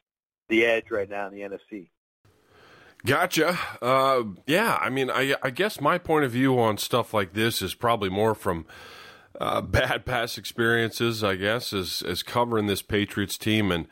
[0.51, 1.89] the edge right now in the NFC.
[3.07, 3.59] Gotcha.
[3.83, 7.61] Uh, yeah, I mean, I, I, guess my point of view on stuff like this
[7.61, 8.65] is probably more from
[9.39, 11.23] uh, bad past experiences.
[11.23, 13.87] I guess as as covering this Patriots team and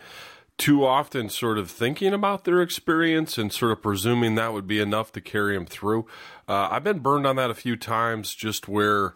[0.56, 4.80] too often sort of thinking about their experience and sort of presuming that would be
[4.80, 6.06] enough to carry them through.
[6.48, 9.14] Uh, I've been burned on that a few times, just where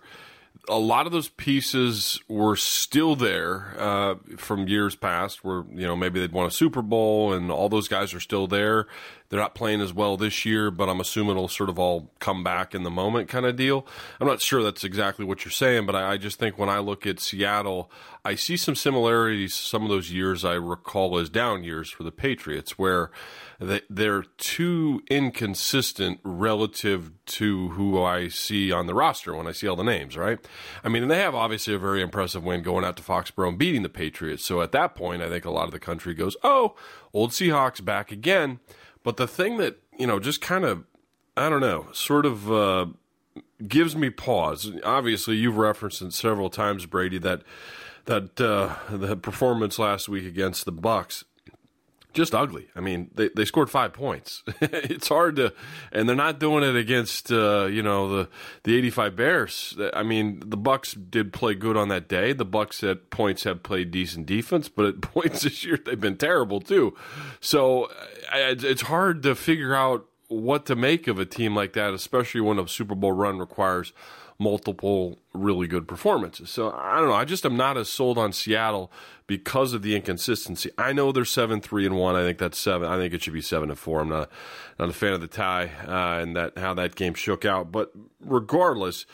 [0.69, 5.97] a lot of those pieces were still there uh, from years past, where you know
[5.97, 8.87] maybe they'd won a Super Bowl and all those guys are still there.
[9.29, 12.45] They're not playing as well this year, but I'm assuming it'll sort of all come
[12.45, 13.87] back in the moment kind of deal.
[14.21, 16.79] I'm not sure that's exactly what you're saying, but I, I just think when I
[16.79, 17.91] look at Seattle,
[18.25, 19.55] I see some similarities.
[19.55, 23.11] Some of those years I recall as down years for the Patriots, where
[23.59, 29.77] they're too inconsistent relative to who I see on the roster when I see all
[29.77, 30.39] the names, right?
[30.85, 33.59] I mean, and they have obviously a very impressive win going out to Foxborough and
[33.59, 34.45] beating the Patriots.
[34.45, 36.75] So at that point, I think a lot of the country goes, oh,
[37.15, 38.61] old Seahawks back again.
[39.03, 40.85] But the thing that, you know, just kind of,
[41.37, 42.87] I don't know, sort of uh,
[43.67, 44.71] gives me pause.
[44.85, 47.43] Obviously, you've referenced it several times, Brady, that
[48.07, 51.25] that uh, the performance last week against the Bucks
[52.17, 52.67] just ugly.
[52.75, 54.43] I mean, they, they scored five points.
[54.61, 55.53] it's hard to,
[55.93, 58.29] and they're not doing it against uh, you know the
[58.65, 59.77] the eighty five Bears.
[59.93, 62.33] I mean, the Bucks did play good on that day.
[62.33, 66.17] The Bucks at points have played decent defense, but at points this year they've been
[66.17, 66.97] terrible too.
[67.41, 67.91] So
[68.33, 72.59] it's hard to figure out what to make of a team like that, especially when
[72.59, 73.93] a Super Bowl run requires
[74.39, 76.51] multiple really good performances.
[76.51, 77.15] So I don't know.
[77.15, 78.91] I just am not as sold on Seattle
[79.27, 80.71] because of the inconsistency.
[80.77, 82.17] I know they're seven three and one.
[82.17, 82.89] I think that's seven.
[82.89, 84.01] I think it should be seven and four.
[84.01, 84.31] I'm not
[84.79, 87.73] not a fan of the tie uh, and that how that game shook out.
[87.73, 89.07] But regardless,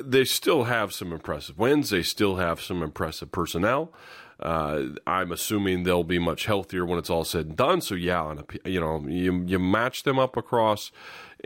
[0.00, 1.90] they still have some impressive wins.
[1.90, 3.92] They still have some impressive personnel.
[4.38, 7.80] Uh, I'm assuming they'll be much healthier when it's all said and done.
[7.80, 10.92] So yeah, a, you know, you you match them up across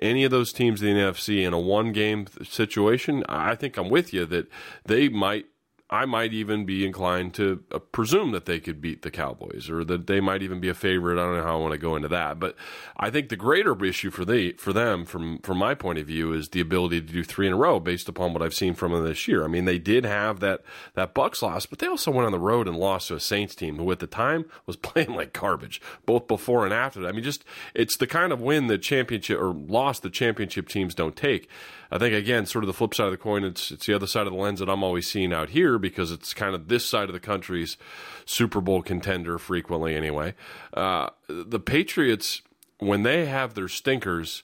[0.03, 3.25] any of those teams in the NFC in a one game situation.
[3.29, 4.49] I think I'm with you that
[4.85, 5.47] they might
[5.93, 9.85] I might even be inclined to uh, presume that they could beat the Cowboys or
[9.85, 11.21] that they might even be a favorite.
[11.21, 12.55] I don't know how I want to go into that, but
[12.97, 16.33] I think the greater issue for the for them, from from my point of view,
[16.33, 18.93] is the ability to do three in a row based upon what I've seen from
[18.93, 19.45] them this year.
[19.45, 20.63] I mean, they did have that
[20.95, 23.57] that Bucks loss, but they also went on the road and lost to a Saints
[23.57, 27.05] team who, at the time, was playing like garbage, both before and after.
[27.05, 30.95] I mean, just it's the kind of win that championship or loss the championship teams
[30.95, 31.49] don't take.
[31.91, 33.43] I think again, sort of the flip side of the coin.
[33.43, 36.13] It's it's the other side of the lens that I'm always seeing out here because
[36.13, 37.77] it's kind of this side of the country's
[38.25, 39.97] Super Bowl contender frequently.
[39.97, 40.35] Anyway,
[40.75, 42.43] uh, the Patriots
[42.81, 44.43] when they have their stinkers,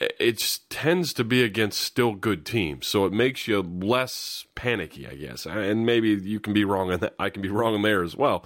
[0.00, 5.14] it tends to be against still good teams, so it makes you less panicky, I
[5.14, 5.46] guess.
[5.46, 8.44] And maybe you can be wrong, and I can be wrong in there as well.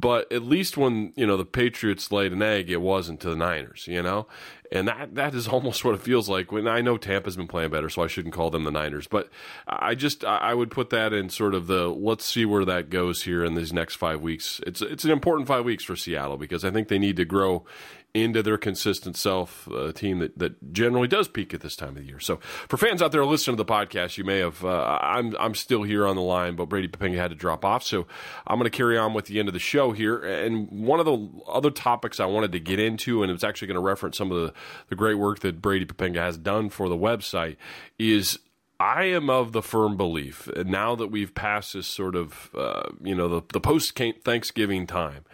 [0.00, 3.36] But at least when you know the Patriots laid an egg, it wasn't to the
[3.36, 4.26] Niners, you know,
[4.72, 6.50] and that that is almost what it feels like.
[6.50, 9.28] When I know Tampa's been playing better, so I shouldn't call them the Niners, but
[9.66, 13.22] I just I would put that in sort of the let's see where that goes
[13.22, 14.60] here in these next five weeks.
[14.66, 17.64] It's it's an important five weeks for Seattle because I think they need to grow
[18.12, 21.94] into their consistent self, a team that, that generally does peak at this time of
[21.96, 22.18] the year.
[22.18, 22.36] So,
[22.68, 25.82] for fans out there listening to the podcast, you may have, uh, I'm, I'm still
[25.82, 27.84] here on the line, but Brady Poppinga had to drop off.
[27.84, 28.06] So,
[28.46, 30.18] I'm going to carry on with the end of the show here.
[30.18, 33.76] And one of the other topics I wanted to get into, and it's actually going
[33.76, 34.52] to reference some of the,
[34.88, 37.56] the great work that Brady Poppinga has done for the website,
[37.98, 38.38] is
[38.80, 43.14] I am of the firm belief now that we've passed this sort of, uh, you
[43.14, 45.24] know, the, the post Thanksgiving time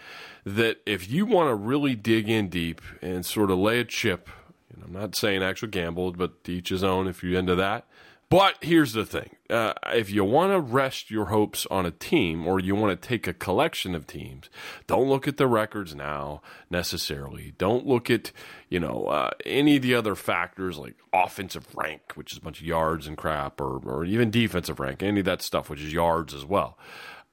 [0.47, 4.31] that if you want to really dig in deep and sort of lay a chip,
[4.73, 7.87] and I'm not saying actual gamble, but to each his own if you're into that.
[8.29, 12.47] But here's the thing: uh, if you want to rest your hopes on a team,
[12.47, 14.51] or you want to take a collection of teams,
[14.87, 17.55] don't look at the records now necessarily.
[17.57, 18.33] Don't look at
[18.69, 22.61] you know uh, any of the other factors like offensive rank, which is a bunch
[22.61, 25.93] of yards and crap, or or even defensive rank, any of that stuff, which is
[25.93, 26.77] yards as well.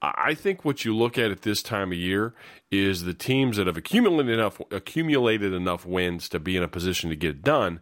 [0.03, 2.33] I think what you look at at this time of year
[2.69, 7.09] is the teams that have accumulated enough accumulated enough wins to be in a position
[7.09, 7.79] to get it done,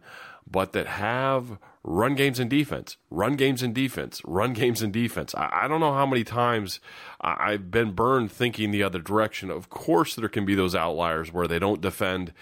[0.48, 5.34] but that have run games and defense, run games and defense, run games and defense.
[5.34, 6.78] I, I don't know how many times
[7.20, 9.50] I've been burned thinking the other direction.
[9.50, 12.32] Of course, there can be those outliers where they don't defend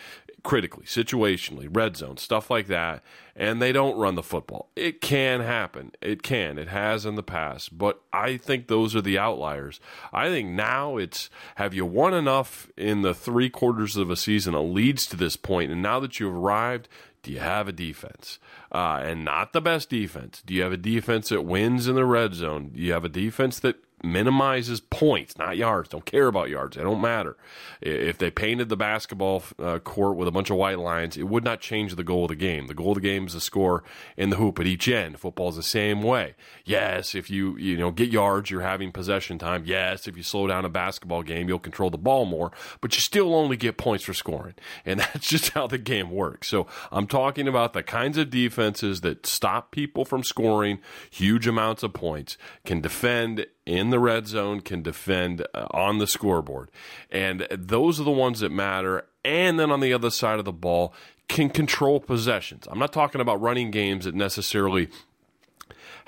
[0.43, 3.03] critically, situationally, red zone, stuff like that,
[3.37, 4.71] and they don't run the football.
[4.77, 5.93] It can happen.
[6.01, 6.59] It can.
[6.59, 7.77] It has in the past.
[7.77, 9.81] But I think those are the outliers.
[10.13, 14.53] I think now it's have you won enough in the three quarters of a season
[14.53, 16.89] that leads to this point, and now that you've arrived,
[17.23, 18.39] do you have a defense?
[18.73, 20.43] Uh, and not the best defense.
[20.45, 22.71] Do you have a defense that wins in the red zone?
[22.75, 25.89] Do you have a defense that minimizes points, not yards.
[25.89, 26.77] Don't care about yards.
[26.77, 27.37] They don't matter.
[27.81, 31.45] If they painted the basketball uh, court with a bunch of white lines, it would
[31.45, 32.67] not change the goal of the game.
[32.67, 33.83] The goal of the game is to score
[34.17, 35.19] in the hoop at each end.
[35.19, 36.35] Football is the same way.
[36.65, 39.65] Yes, if you you know get yards, you're having possession time.
[39.65, 43.01] Yes, if you slow down a basketball game, you'll control the ball more, but you
[43.01, 44.55] still only get points for scoring.
[44.85, 46.49] And that's just how the game works.
[46.49, 51.83] So I'm talking about the kinds of defenses that stop people from scoring huge amounts
[51.83, 56.71] of points, can defend in the red zone can defend uh, on the scoreboard.
[57.11, 59.07] And those are the ones that matter.
[59.25, 60.95] And then on the other side of the ball,
[61.29, 62.67] can control possessions.
[62.69, 64.89] I'm not talking about running games that necessarily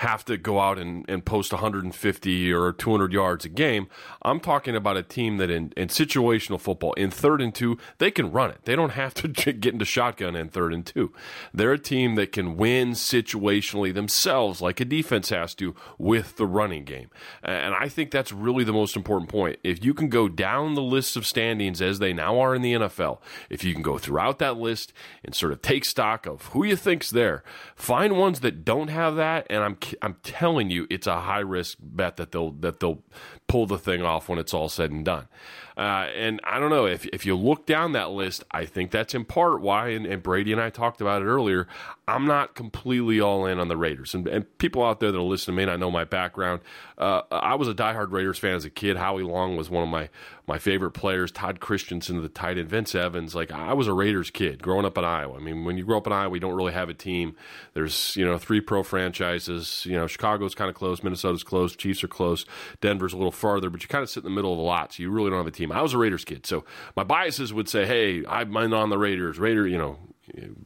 [0.03, 3.87] have to go out and, and post 150 or 200 yards a game.
[4.23, 8.11] I'm talking about a team that in, in situational football, in third and two, they
[8.11, 8.59] can run it.
[8.65, 11.13] They don't have to get into shotgun in third and two.
[11.55, 16.47] They're a team that can win situationally themselves, like a defense has to, with the
[16.47, 17.09] running game.
[17.45, 19.61] And I think that's really the most important point.
[19.63, 22.75] If you can go down the list of standings as they now are in the
[22.75, 24.93] NFL, if you can go throughout that list
[25.25, 27.45] and sort of take stock of who you think's there,
[27.77, 31.79] find ones that don't have that, and I'm I'm telling you, it's a high risk
[31.81, 33.03] bet that they'll that they'll
[33.49, 35.29] pull the thing off when it's all said and done.
[35.77, 39.15] Uh, and I don't know if if you look down that list, I think that's
[39.15, 39.89] in part why.
[39.89, 41.67] And, and, Brady and I talked about it earlier.
[42.07, 45.23] I'm not completely all in on the Raiders, and, and people out there that are
[45.23, 46.61] listening may not know my background.
[46.99, 48.97] Uh, I was a diehard Raiders fan as a kid.
[48.97, 50.09] Howie Long was one of my
[50.47, 51.31] my favorite players.
[51.31, 53.35] Todd Christensen, the tight end, Vince Evans.
[53.35, 55.37] Like I was a Raiders kid growing up in Iowa.
[55.37, 57.37] I mean, when you grow up in Iowa, you don't really have a team.
[57.75, 59.87] There's you know three pro franchises.
[59.87, 62.45] You know, Chicago's kind of close, Minnesota's close, Chiefs are close,
[62.81, 64.93] Denver's a little farther, but you kind of sit in the middle of the lot,
[64.93, 65.62] so you really don't have a team.
[65.71, 66.65] I was a Raiders kid, so
[66.97, 69.99] my biases would say, "Hey, I'm on the Raiders." Raider, you know,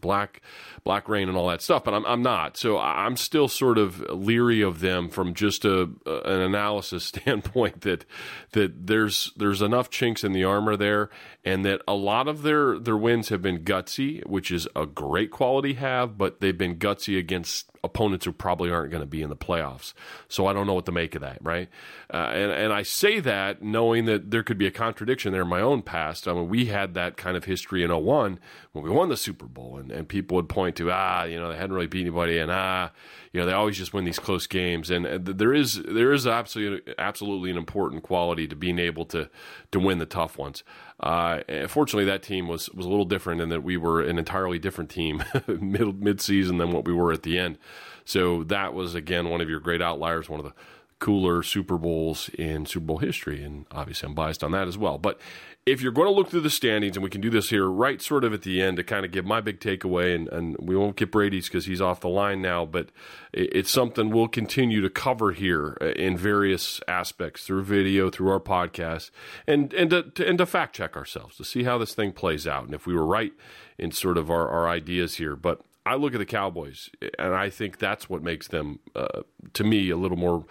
[0.01, 0.43] black
[0.85, 4.01] black rain and all that stuff but I'm, I'm not so i'm still sort of
[4.01, 8.05] leery of them from just a, an analysis standpoint that
[8.53, 11.11] that there's there's enough chinks in the armor there
[11.45, 15.31] and that a lot of their their wins have been gutsy which is a great
[15.31, 19.31] quality have but they've been gutsy against opponents who probably aren't going to be in
[19.31, 19.95] the playoffs.
[20.29, 21.69] So I don't know what to make of that, right?
[22.13, 25.49] Uh, and and I say that knowing that there could be a contradiction there in
[25.49, 26.29] my own past.
[26.29, 28.39] I mean, we had that kind of history in 01
[28.73, 31.51] when we won the Super Bowl, and, and people would point to ah, you know,
[31.51, 32.91] they hadn't really beat anybody, and ah,
[33.37, 34.91] you know, they always just win these close games.
[34.91, 39.29] And there is there is absolutely absolutely an important quality to being able to
[39.73, 40.65] to win the tough ones.
[41.01, 44.59] Uh, fortunately, that team was was a little different in that we were an entirely
[44.59, 47.59] different team mid mid season than what we were at the end.
[48.07, 50.55] So that was again one of your great outliers, one of the
[50.99, 54.97] cooler Super Bowls in Super Bowl history, and obviously I'm biased on that as well.
[54.97, 55.21] But
[55.67, 58.01] if you're going to look through the standings, and we can do this here right
[58.01, 60.77] sort of at the end to kind of give my big takeaway, and, and we
[60.77, 62.91] won't get Brady's because he's off the line now, but
[63.33, 68.39] it's something we'll continue to cover here uh, in various aspects through video, through our
[68.39, 69.11] podcast,
[69.49, 72.47] and and to, to, and to fact check ourselves to see how this thing plays
[72.47, 73.33] out, and if we were right
[73.77, 75.35] in sort of our, our ideas here.
[75.35, 79.23] But I look at the Cowboys, and I think that's what makes them, uh,
[79.55, 80.47] to me, a little more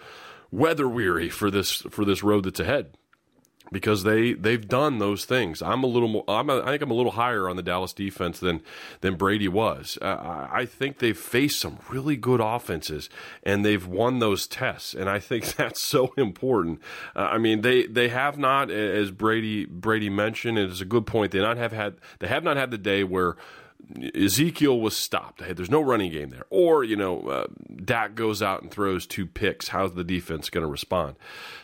[0.50, 2.96] weather weary for this for this road that's ahead
[3.72, 5.62] because they they've done those things.
[5.62, 6.24] I'm a little more.
[6.28, 8.62] I'm a, i think I'm a little higher on the Dallas defense than
[9.00, 9.98] than Brady was.
[10.00, 13.10] Uh, I think they've faced some really good offenses
[13.42, 16.80] and they've won those tests, and I think that's so important.
[17.14, 21.06] Uh, I mean, they they have not, as Brady Brady mentioned, it is a good
[21.06, 21.32] point.
[21.32, 23.36] They not have had they have not had the day where
[24.14, 25.42] Ezekiel was stopped.
[25.42, 26.44] Hey, There's no running game there.
[26.50, 27.46] Or, you know, uh,
[27.84, 29.68] Dak goes out and throws two picks.
[29.68, 31.16] How's the defense going to respond?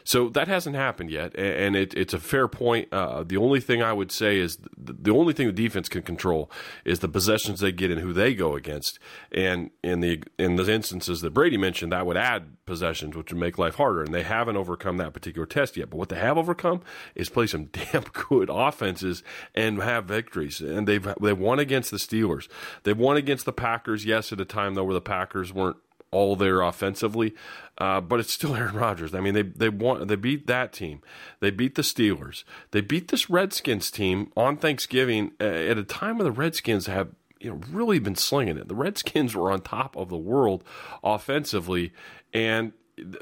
[0.04, 1.36] So that hasn't happened yet.
[1.36, 2.92] And it, it's a fair point.
[2.92, 6.02] Uh, the only thing I would say is the, the, only thing the defense can
[6.02, 6.50] control
[6.84, 8.98] is the possessions they get and who they go against.
[9.32, 13.40] And in the, in the instances that Brady mentioned, that would add possessions, which would
[13.40, 14.02] make life harder.
[14.02, 15.90] And they haven't overcome that particular test yet.
[15.90, 16.82] But what they have overcome
[17.14, 19.22] is play some damn good offenses
[19.54, 20.60] and have victories.
[20.60, 22.48] And they've, they've won against the Steelers.
[22.82, 25.76] They've won against the Packers, yes, at a time though where the Packers weren't
[26.12, 27.34] all there offensively,
[27.78, 29.14] uh, but it's still Aaron Rodgers.
[29.14, 31.00] I mean, they they won, they beat that team,
[31.40, 36.18] they beat the Steelers, they beat this Redskins team on Thanksgiving uh, at a time
[36.18, 37.08] when the Redskins have
[37.40, 38.68] you know really been slinging it.
[38.68, 40.62] The Redskins were on top of the world
[41.02, 41.92] offensively,
[42.32, 42.72] and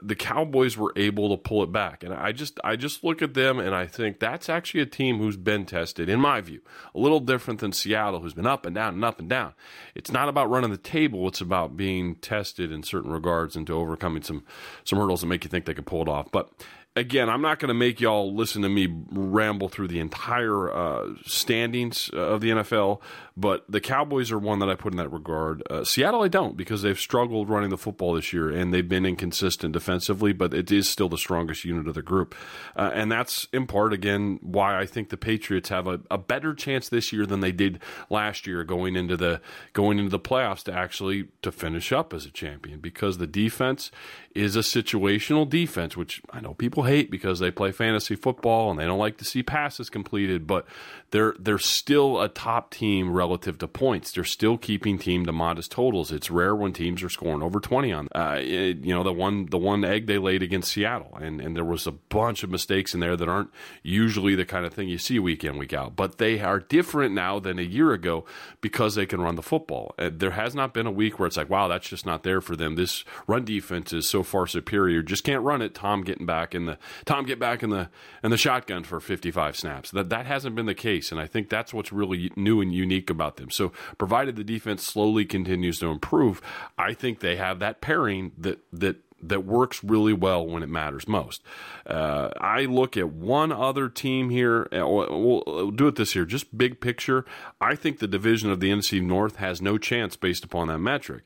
[0.03, 2.03] the Cowboys were able to pull it back.
[2.03, 5.19] And I just I just look at them and I think that's actually a team
[5.19, 6.61] who's been tested, in my view.
[6.95, 9.55] A little different than Seattle, who's been up and down and up and down.
[9.95, 13.75] It's not about running the table, it's about being tested in certain regards and to
[13.75, 14.45] overcoming some
[14.85, 16.31] some hurdles that make you think they can pull it off.
[16.31, 16.51] But
[16.97, 21.15] again, I'm not going to make y'all listen to me ramble through the entire uh,
[21.25, 23.01] standings uh, of the NFL,
[23.37, 25.63] but the Cowboys are one that I put in that regard.
[25.71, 29.07] Uh, Seattle, I don't because they've struggled running the football this year and they've been
[29.07, 32.35] inconsistent defensively, but it is still the strongest unit of the group.
[32.77, 36.55] Uh, and that's in part, again, why I think the Patriots have a, a, better
[36.55, 39.41] chance this year than they did last year going into the
[39.73, 43.91] going into the playoffs to actually to finish up as a champion because the defense
[44.35, 48.79] is a situational defense, which I know people hate because they play fantasy football and
[48.79, 50.67] they don't like to see passes completed, but
[51.11, 54.13] they're they're still a top team relative to points.
[54.13, 56.13] They're still keeping team to modest totals.
[56.13, 58.09] It's rare when teams are scoring over twenty on.
[58.15, 61.57] Uh, it, you know the one the one egg they laid against Seattle, and and
[61.57, 63.51] there was a bunch of mistakes in there that aren't
[63.83, 65.97] usually the kind of thing you see week in week out.
[65.97, 68.25] But they are different now than a year ago
[68.61, 69.95] because they can run the football.
[69.99, 72.41] Uh, there has not been a week where it's like, wow, that's just not there
[72.41, 72.77] for them.
[72.77, 75.03] This run defense is so far superior.
[75.03, 75.75] Just can't run it.
[75.75, 76.70] Tom getting back in the
[77.05, 77.89] Tom get back in the
[78.23, 79.91] in the shotgun for fifty five snaps.
[79.91, 81.11] That that hasn't been the case.
[81.13, 83.51] And I think that's what's really new and unique about them.
[83.51, 86.41] So, provided the defense slowly continues to improve,
[86.79, 91.07] I think they have that pairing that that that works really well when it matters
[91.07, 91.43] most.
[91.87, 94.69] Uh, I look at one other team here.
[94.73, 97.25] Uh, we'll, we'll, do it this year, just big picture.
[97.61, 101.23] I think the division of the NFC North has no chance based upon that metric.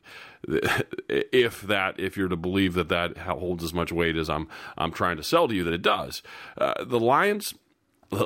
[1.07, 4.91] If that, if you're to believe that that holds as much weight as I'm, I'm
[4.91, 6.21] trying to sell to you that it does.
[6.57, 7.53] Uh, the Lions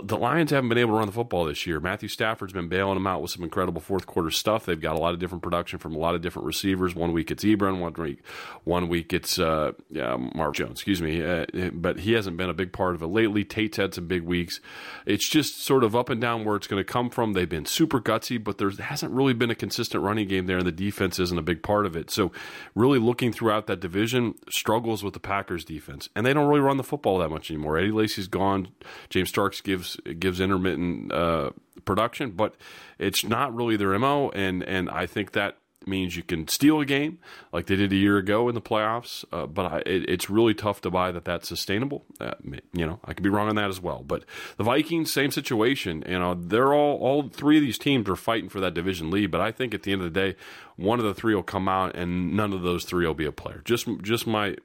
[0.04, 1.80] the Lions haven't been able to run the football this year.
[1.80, 4.66] Matthew Stafford's been bailing them out with some incredible fourth quarter stuff.
[4.66, 6.96] They've got a lot of different production from a lot of different receivers.
[6.96, 8.22] One week it's Ebron, one week,
[8.64, 10.72] one week it's uh, yeah, Mark Jones.
[10.72, 13.44] Excuse me, uh, but he hasn't been a big part of it lately.
[13.44, 14.60] Tate's had some big weeks.
[15.06, 17.34] It's just sort of up and down where it's going to come from.
[17.34, 20.68] They've been super gutsy, but there hasn't really been a consistent running game there, and
[20.68, 22.12] the defense isn't a big part of it.
[22.12, 22.32] So,
[22.76, 26.78] really looking throughout that division, struggles with the Packers defense, and they don't really run
[26.78, 27.78] the football that much anymore.
[27.78, 28.70] Eddie Lacy's gone.
[29.10, 29.79] James Starks gives
[30.20, 31.52] gives intermittent uh,
[31.86, 32.56] production, but
[32.98, 34.30] it's not really their mo.
[34.32, 35.58] And and I think that
[35.88, 37.20] means you can steal a game
[37.52, 39.26] like they did a year ago in the playoffs.
[39.32, 42.06] Uh, but I, it, it's really tough to buy that that's sustainable.
[42.20, 42.34] Uh,
[42.74, 44.04] you know, I could be wrong on that as well.
[44.06, 44.24] But
[44.58, 46.04] the Vikings, same situation.
[46.08, 49.32] You know, they're all all three of these teams are fighting for that division lead.
[49.32, 50.36] But I think at the end of the day,
[50.76, 53.32] one of the three will come out, and none of those three will be a
[53.32, 53.62] player.
[53.66, 54.56] Just just my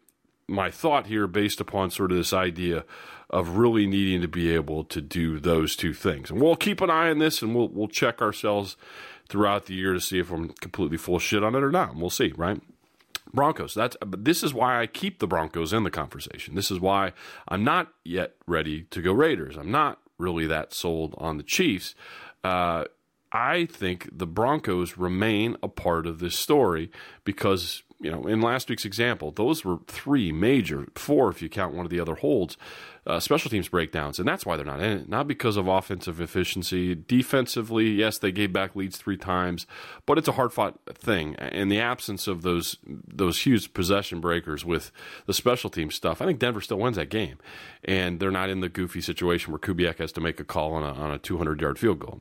[0.46, 2.84] my thought here based upon sort of this idea
[3.34, 6.30] of really needing to be able to do those two things.
[6.30, 8.76] And we'll keep an eye on this and we'll we'll check ourselves
[9.28, 11.96] throughout the year to see if I'm completely full shit on it or not.
[11.96, 12.62] We'll see, right?
[13.32, 13.74] Broncos.
[13.74, 16.54] That's this is why I keep the Broncos in the conversation.
[16.54, 17.12] This is why
[17.48, 19.56] I'm not yet ready to go Raiders.
[19.56, 21.96] I'm not really that sold on the Chiefs.
[22.44, 22.84] Uh,
[23.34, 26.90] I think the Broncos remain a part of this story
[27.24, 31.74] because you know, in last week's example, those were three major, four if you count
[31.74, 32.56] one of the other holds,
[33.06, 35.08] uh, special teams breakdowns, and that's why they're not in it.
[35.08, 36.94] Not because of offensive efficiency.
[36.94, 39.66] Defensively, yes, they gave back leads three times,
[40.04, 41.34] but it's a hard fought thing.
[41.34, 44.92] In the absence of those those huge possession breakers with
[45.26, 47.38] the special team stuff, I think Denver still wins that game,
[47.84, 50.82] and they're not in the goofy situation where Kubiak has to make a call on
[50.82, 52.20] a on a 200 yard field goal.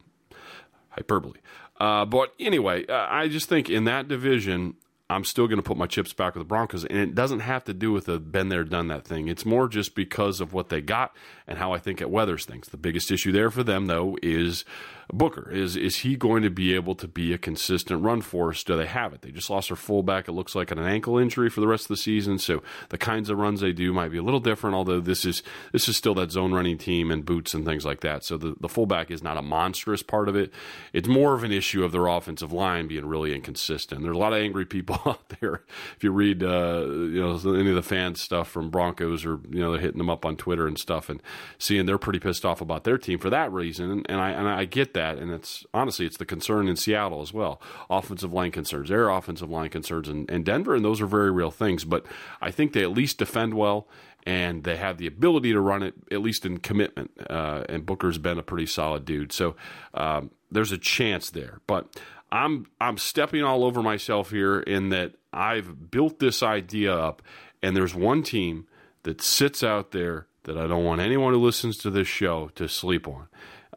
[0.95, 1.39] Hyperbole.
[1.79, 4.75] Uh, but anyway, uh, I just think in that division,
[5.09, 6.85] I'm still going to put my chips back with the Broncos.
[6.85, 9.27] And it doesn't have to do with the been there, done that thing.
[9.27, 11.15] It's more just because of what they got
[11.47, 12.69] and how I think it weathers things.
[12.69, 14.65] The biggest issue there for them, though, is
[15.11, 15.51] Booker.
[15.51, 18.63] Is is he going to be able to be a consistent run force?
[18.63, 19.21] Do they have it?
[19.21, 20.27] They just lost their fullback.
[20.27, 22.39] It looks like an ankle injury for the rest of the season.
[22.39, 24.75] So the kinds of runs they do might be a little different.
[24.75, 28.01] Although this is this is still that zone running team and boots and things like
[28.01, 28.23] that.
[28.23, 30.53] So the, the fullback is not a monstrous part of it.
[30.93, 34.03] It's more of an issue of their offensive line being really inconsistent.
[34.03, 35.63] There's a lot of angry people out there.
[35.95, 39.59] If you read uh, you know any of the fan stuff from Broncos or you
[39.59, 41.21] know they're hitting them up on Twitter and stuff and
[41.57, 44.03] seeing they're pretty pissed off about their team for that reason.
[44.07, 45.17] And, I and I get that.
[45.17, 47.61] And it's honestly it's the concern in Seattle as well.
[47.89, 51.51] Offensive line concerns, their offensive line concerns, and, and Denver, and those are very real
[51.51, 51.85] things.
[51.85, 52.05] But
[52.41, 53.87] I think they at least defend well
[54.25, 57.11] and they have the ability to run it at least in commitment.
[57.29, 59.55] Uh, and Booker's been a pretty solid dude, so
[59.93, 61.59] um, there's a chance there.
[61.67, 61.87] But
[62.31, 67.21] I'm I'm stepping all over myself here in that I've built this idea up,
[67.61, 68.67] and there's one team
[69.03, 72.67] that sits out there that I don't want anyone who listens to this show to
[72.67, 73.27] sleep on.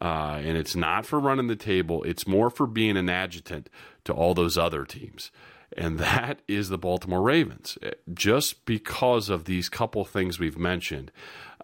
[0.00, 3.68] Uh, and it's not for running the table, it's more for being an adjutant
[4.04, 5.30] to all those other teams.
[5.76, 7.76] And that is the Baltimore Ravens.
[8.12, 11.10] Just because of these couple things we've mentioned,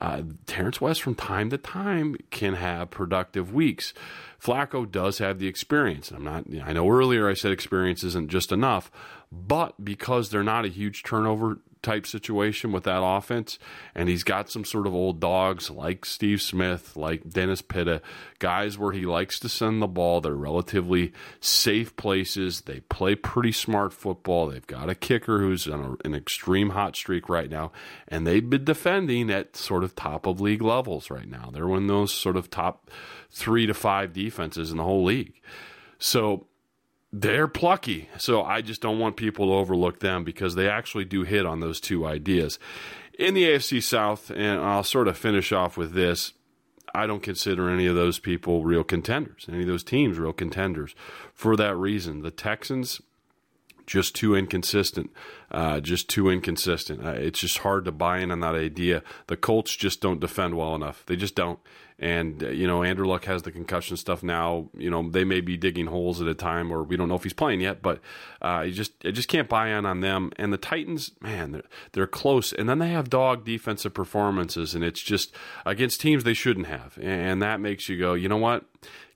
[0.03, 3.94] uh, Terrance West from time to time can have productive weeks.
[4.42, 6.11] Flacco does have the experience.
[6.11, 6.44] I'm not.
[6.64, 8.90] I know earlier I said experience isn't just enough,
[9.30, 13.59] but because they're not a huge turnover type situation with that offense,
[13.94, 18.00] and he's got some sort of old dogs like Steve Smith, like Dennis Pitta,
[18.38, 20.20] guys where he likes to send the ball.
[20.20, 22.62] They're relatively safe places.
[22.62, 24.46] They play pretty smart football.
[24.46, 27.72] They've got a kicker who's on an extreme hot streak right now,
[28.09, 31.51] and they've been defending at sort of top of league levels right now.
[31.53, 32.90] They're one of those sort of top
[33.30, 35.40] three to five defenses in the whole league.
[35.99, 36.47] So
[37.12, 38.09] they're plucky.
[38.18, 41.61] So I just don't want people to overlook them because they actually do hit on
[41.61, 42.59] those two ideas.
[43.18, 46.32] In the AFC South, and I'll sort of finish off with this.
[46.95, 50.95] I don't consider any of those people real contenders, any of those teams real contenders
[51.32, 52.22] for that reason.
[52.22, 53.01] The Texans,
[53.93, 55.11] just too inconsistent.
[55.51, 57.05] Uh, just too inconsistent.
[57.05, 59.03] Uh, it's just hard to buy in on that idea.
[59.26, 61.05] The Colts just don't defend well enough.
[61.05, 61.59] They just don't.
[61.99, 64.70] And, uh, you know, Andrew Luck has the concussion stuff now.
[64.76, 67.22] You know, they may be digging holes at a time, or we don't know if
[67.22, 68.01] he's playing yet, but
[68.40, 70.32] uh, you just I just can't buy in on them.
[70.36, 71.62] And the Titans, man, they're,
[71.93, 72.55] they're close.
[72.55, 75.34] And then they have dog defensive performances, and it's just
[75.66, 76.99] against teams they shouldn't have.
[77.01, 78.64] And that makes you go, you know what?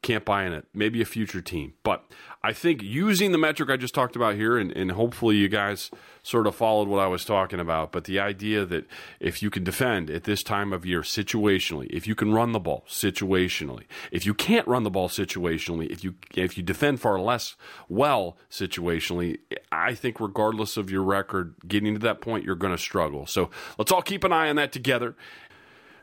[0.02, 0.66] Can't buy in it.
[0.72, 1.74] Maybe a future team.
[1.82, 2.04] But
[2.42, 5.90] I think using the metric I just talked about here, and, and hopefully you guys
[6.22, 8.86] sort of followed what I was talking about, but the idea that
[9.20, 12.60] if you can defend at this time of year situationally, if you can run the
[12.60, 17.18] ball situationally, if you can't run the ball situationally, if you if you defend far
[17.18, 17.56] less
[17.88, 19.38] well situationally,
[19.70, 23.26] I think regardless of your record, getting to that point, you're going to struggle.
[23.26, 25.16] So let's all keep an eye on that together.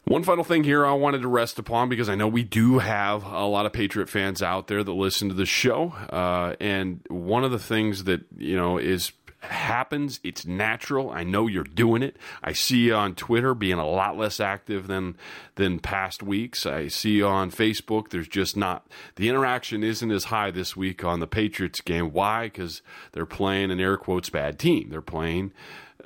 [0.05, 3.23] One final thing here I wanted to rest upon because I know we do have
[3.23, 5.93] a lot of Patriot fans out there that listen to the show.
[6.09, 10.19] Uh, and one of the things that, you know, is happens.
[10.23, 11.09] It's natural.
[11.09, 12.17] I know you're doing it.
[12.43, 15.17] I see you on Twitter being a lot less active than
[15.55, 16.65] than past weeks.
[16.65, 18.09] I see you on Facebook.
[18.09, 22.11] There's just not the interaction isn't as high this week on the Patriots game.
[22.11, 22.45] Why?
[22.45, 22.81] Because
[23.11, 24.89] they're playing an air quotes bad team.
[24.89, 25.51] They're playing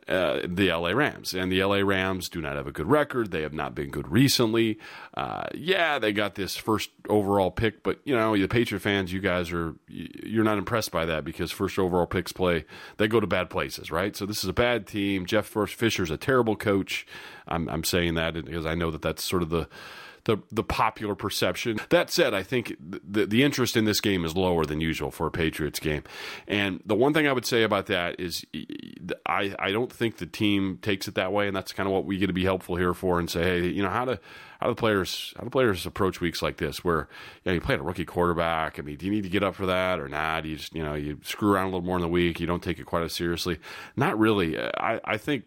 [0.07, 1.33] uh, the LA Rams.
[1.33, 3.31] And the LA Rams do not have a good record.
[3.31, 4.79] They have not been good recently.
[5.15, 9.19] Uh, yeah, they got this first overall pick, but you know, the Patriot fans, you
[9.19, 12.65] guys are you're not impressed by that because first overall picks play
[12.97, 14.15] they go to bad places, right?
[14.15, 15.25] So this is a bad team.
[15.25, 17.05] Jeff Fisher's a terrible coach.
[17.47, 19.67] I'm, I'm saying that because I know that that's sort of the
[20.27, 21.79] the the popular perception.
[21.89, 25.25] That said, I think the the interest in this game is lower than usual for
[25.25, 26.03] a Patriots game.
[26.49, 28.45] And the one thing I would say about that is
[29.25, 32.03] I I don't think the team takes it that way, and that's kind of what
[32.03, 34.19] we get to be helpful here for and say, hey, you know, how to
[34.59, 37.07] how do players how do players approach weeks like this where
[37.45, 38.79] you, know, you play a rookie quarterback?
[38.79, 40.43] I mean, do you need to get up for that or not?
[40.43, 42.47] Do you just you know you screw around a little more in the week, you
[42.47, 43.59] don't take it quite as seriously.
[43.95, 44.59] Not really.
[44.59, 45.45] I I think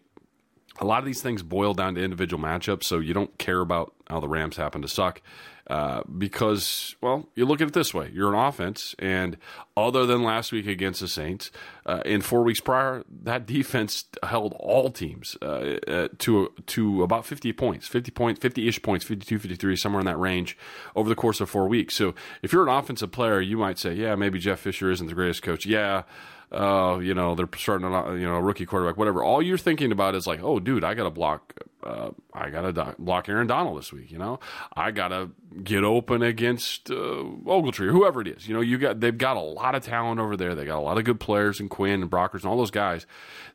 [0.79, 3.93] a lot of these things boil down to individual matchups, so you don't care about
[4.09, 5.21] how the Rams happen to suck.
[5.67, 9.37] Uh, because, well, you look at it this way: you're an offense, and
[9.77, 11.49] other than last week against the Saints,
[11.85, 17.25] uh, in four weeks prior, that defense held all teams uh, uh to to about
[17.25, 20.57] 50 points, 50 points, 50-ish points, 52, 53, somewhere in that range
[20.95, 21.95] over the course of four weeks.
[21.95, 25.13] So, if you're an offensive player, you might say, "Yeah, maybe Jeff Fisher isn't the
[25.13, 26.03] greatest coach." Yeah,
[26.51, 29.23] uh, you know, they're starting a you know rookie quarterback, whatever.
[29.23, 32.63] All you're thinking about is like, oh, dude, I got to block, uh, I got
[32.63, 34.11] to do- block Aaron Donald this week.
[34.11, 34.39] You know,
[34.75, 35.31] I got to
[35.63, 38.47] get open against uh, Ogletree or whoever it is.
[38.49, 40.53] You know, you got they've got a lot of talent over there.
[40.53, 43.05] They got a lot of good players and Quinn and Brockers and all those guys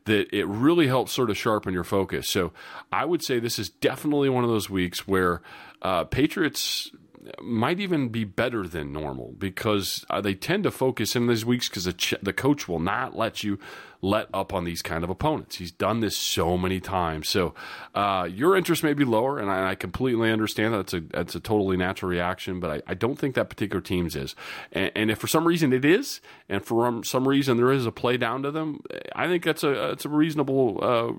[0.07, 2.27] that it really helps sort of sharpen your focus.
[2.29, 2.53] So
[2.91, 5.43] I would say this is definitely one of those weeks where
[5.83, 6.91] uh, Patriots
[7.43, 11.69] might even be better than normal because uh, they tend to focus in these weeks
[11.69, 13.59] because the, ch- the coach will not let you
[14.03, 15.57] let up on these kind of opponents.
[15.57, 17.29] He's done this so many times.
[17.29, 17.55] So
[17.95, 20.81] uh, your interest may be lower, and I, I, completely understand that.
[20.81, 24.15] It's a that's a totally natural reaction, but I, I don't think that particular team's
[24.15, 24.35] is.
[24.73, 27.93] And, and, if for some reason it is, and for some reason there is a
[27.93, 28.81] play down to them,
[29.15, 31.19] I think that's a it's a reasonable.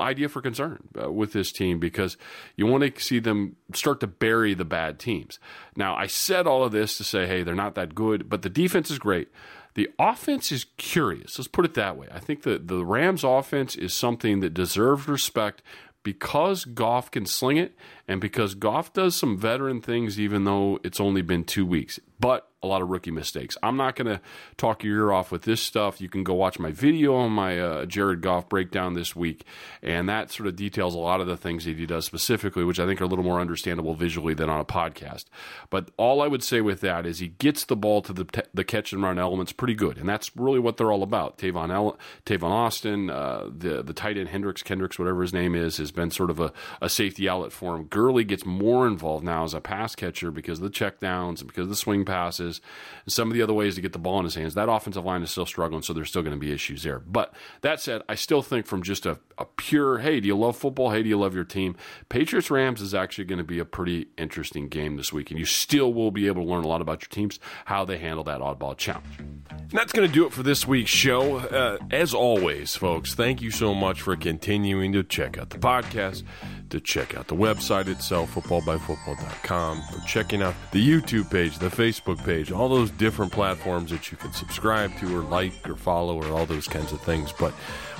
[0.00, 2.16] Idea for concern uh, with this team because
[2.56, 5.38] you want to see them start to bury the bad teams.
[5.76, 8.50] Now, I said all of this to say, hey, they're not that good, but the
[8.50, 9.28] defense is great.
[9.74, 11.38] The offense is curious.
[11.38, 12.08] Let's put it that way.
[12.10, 15.62] I think that the Rams' offense is something that deserves respect
[16.02, 17.76] because Goff can sling it
[18.08, 22.00] and because Goff does some veteran things, even though it's only been two weeks.
[22.20, 23.56] But a lot of rookie mistakes.
[23.62, 24.20] I'm not going to
[24.56, 26.00] talk your ear off with this stuff.
[26.00, 29.44] You can go watch my video on my uh, Jared Goff breakdown this week,
[29.80, 32.80] and that sort of details a lot of the things that he does specifically, which
[32.80, 35.26] I think are a little more understandable visually than on a podcast.
[35.70, 38.64] But all I would say with that is he gets the ball to the, the
[38.64, 41.38] catch and run elements pretty good, and that's really what they're all about.
[41.38, 41.96] Tavon, El-
[42.26, 46.10] Tavon Austin, uh, the the tight end Hendricks Kendricks, whatever his name is, has been
[46.10, 46.52] sort of a,
[46.82, 47.84] a safety outlet for him.
[47.84, 51.62] Gurley gets more involved now as a pass catcher because of the checkdowns and because
[51.64, 52.60] of the swing passes
[53.04, 54.54] and some of the other ways to get the ball in his hands.
[54.54, 56.98] That offensive line is still struggling, so there's still going to be issues there.
[56.98, 60.56] But that said, I still think from just a, a pure, hey, do you love
[60.56, 60.90] football?
[60.90, 61.76] Hey, do you love your team?
[62.08, 65.46] Patriots Rams is actually going to be a pretty interesting game this week, and you
[65.46, 68.40] still will be able to learn a lot about your teams, how they handle that
[68.40, 69.18] oddball challenge.
[69.18, 71.36] And that's going to do it for this week's show.
[71.36, 76.24] Uh, as always, folks, thank you so much for continuing to check out the podcast
[76.70, 82.22] to check out the website itself, footballbyfootball.com, for checking out the YouTube page, the Facebook
[82.24, 86.26] page, all those different platforms that you can subscribe to or like or follow or
[86.32, 87.32] all those kinds of things.
[87.32, 87.54] But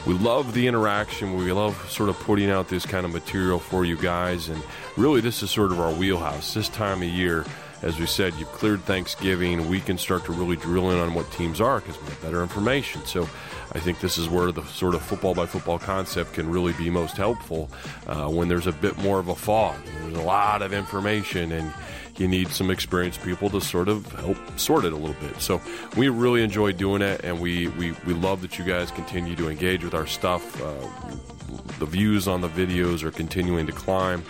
[0.06, 1.34] we love the interaction.
[1.36, 4.48] We love sort of putting out this kind of material for you guys.
[4.48, 4.62] And
[4.96, 7.44] really, this is sort of our wheelhouse this time of year
[7.82, 9.68] as we said, you've cleared Thanksgiving.
[9.68, 12.42] We can start to really drill in on what teams are because we have better
[12.42, 13.04] information.
[13.04, 13.22] So
[13.72, 16.90] I think this is where the sort of football by football concept can really be
[16.90, 17.70] most helpful
[18.06, 19.76] uh, when there's a bit more of a fog.
[20.00, 21.72] There's a lot of information and
[22.18, 25.40] you need some experienced people to sort of help sort it a little bit.
[25.40, 25.60] So
[25.96, 29.48] we really enjoy doing it, and we, we, we love that you guys continue to
[29.48, 30.60] engage with our stuff.
[30.60, 30.88] Uh,
[31.78, 34.24] the views on the videos are continuing to climb.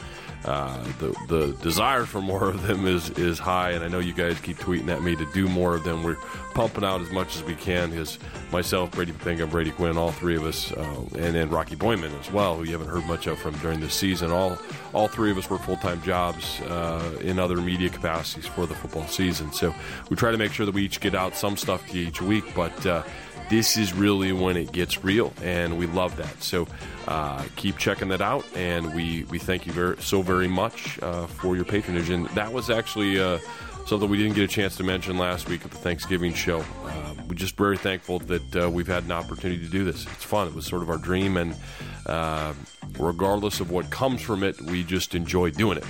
[0.44, 4.12] Uh, the the desire for more of them is is high, and I know you
[4.12, 6.04] guys keep tweeting at me to do more of them.
[6.04, 6.16] We're
[6.54, 7.90] pumping out as much as we can.
[7.90, 8.18] Because
[8.52, 12.30] myself, Brady Poppinga, Brady Quinn, all three of us, uh, and then Rocky Boiman as
[12.32, 14.30] well, who you haven't heard much of from during this season.
[14.30, 14.58] All
[14.94, 18.74] all three of us work full time jobs uh, in other media capacities for the
[18.74, 19.52] football season.
[19.52, 19.74] So
[20.08, 22.22] we try to make sure that we each get out some stuff to you each
[22.22, 23.02] week, but uh,
[23.50, 26.42] this is really when it gets real, and we love that.
[26.42, 26.66] So
[27.06, 31.26] uh, keep checking that out, and we, we thank you very, so very much uh,
[31.26, 32.10] for your patronage.
[32.10, 33.38] And that was actually uh,
[33.86, 36.62] something we didn't get a chance to mention last week at the Thanksgiving show.
[36.84, 40.06] Uh, we're just very thankful that uh, we've had an opportunity to do this.
[40.06, 40.46] It's fun.
[40.46, 41.56] It was sort of our dream, and
[42.06, 42.52] uh,
[42.98, 45.84] regardless of what comes from it, we just enjoy doing it.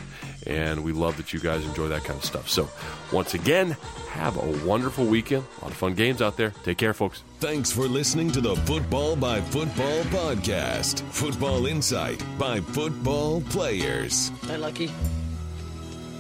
[0.47, 2.49] And we love that you guys enjoy that kind of stuff.
[2.49, 2.69] So,
[3.13, 3.77] once again,
[4.11, 5.45] have a wonderful weekend.
[5.59, 6.51] A lot of fun games out there.
[6.63, 7.23] Take care, folks.
[7.41, 11.01] Thanks for listening to the Football by Football podcast.
[11.11, 14.31] Football insight by football players.
[14.47, 14.91] Night, Lucky.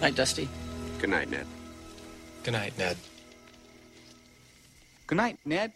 [0.01, 0.49] Night, Dusty.
[0.99, 1.47] Good night, Ned.
[2.43, 2.97] Good night, Ned.
[5.07, 5.73] Good night, Ned.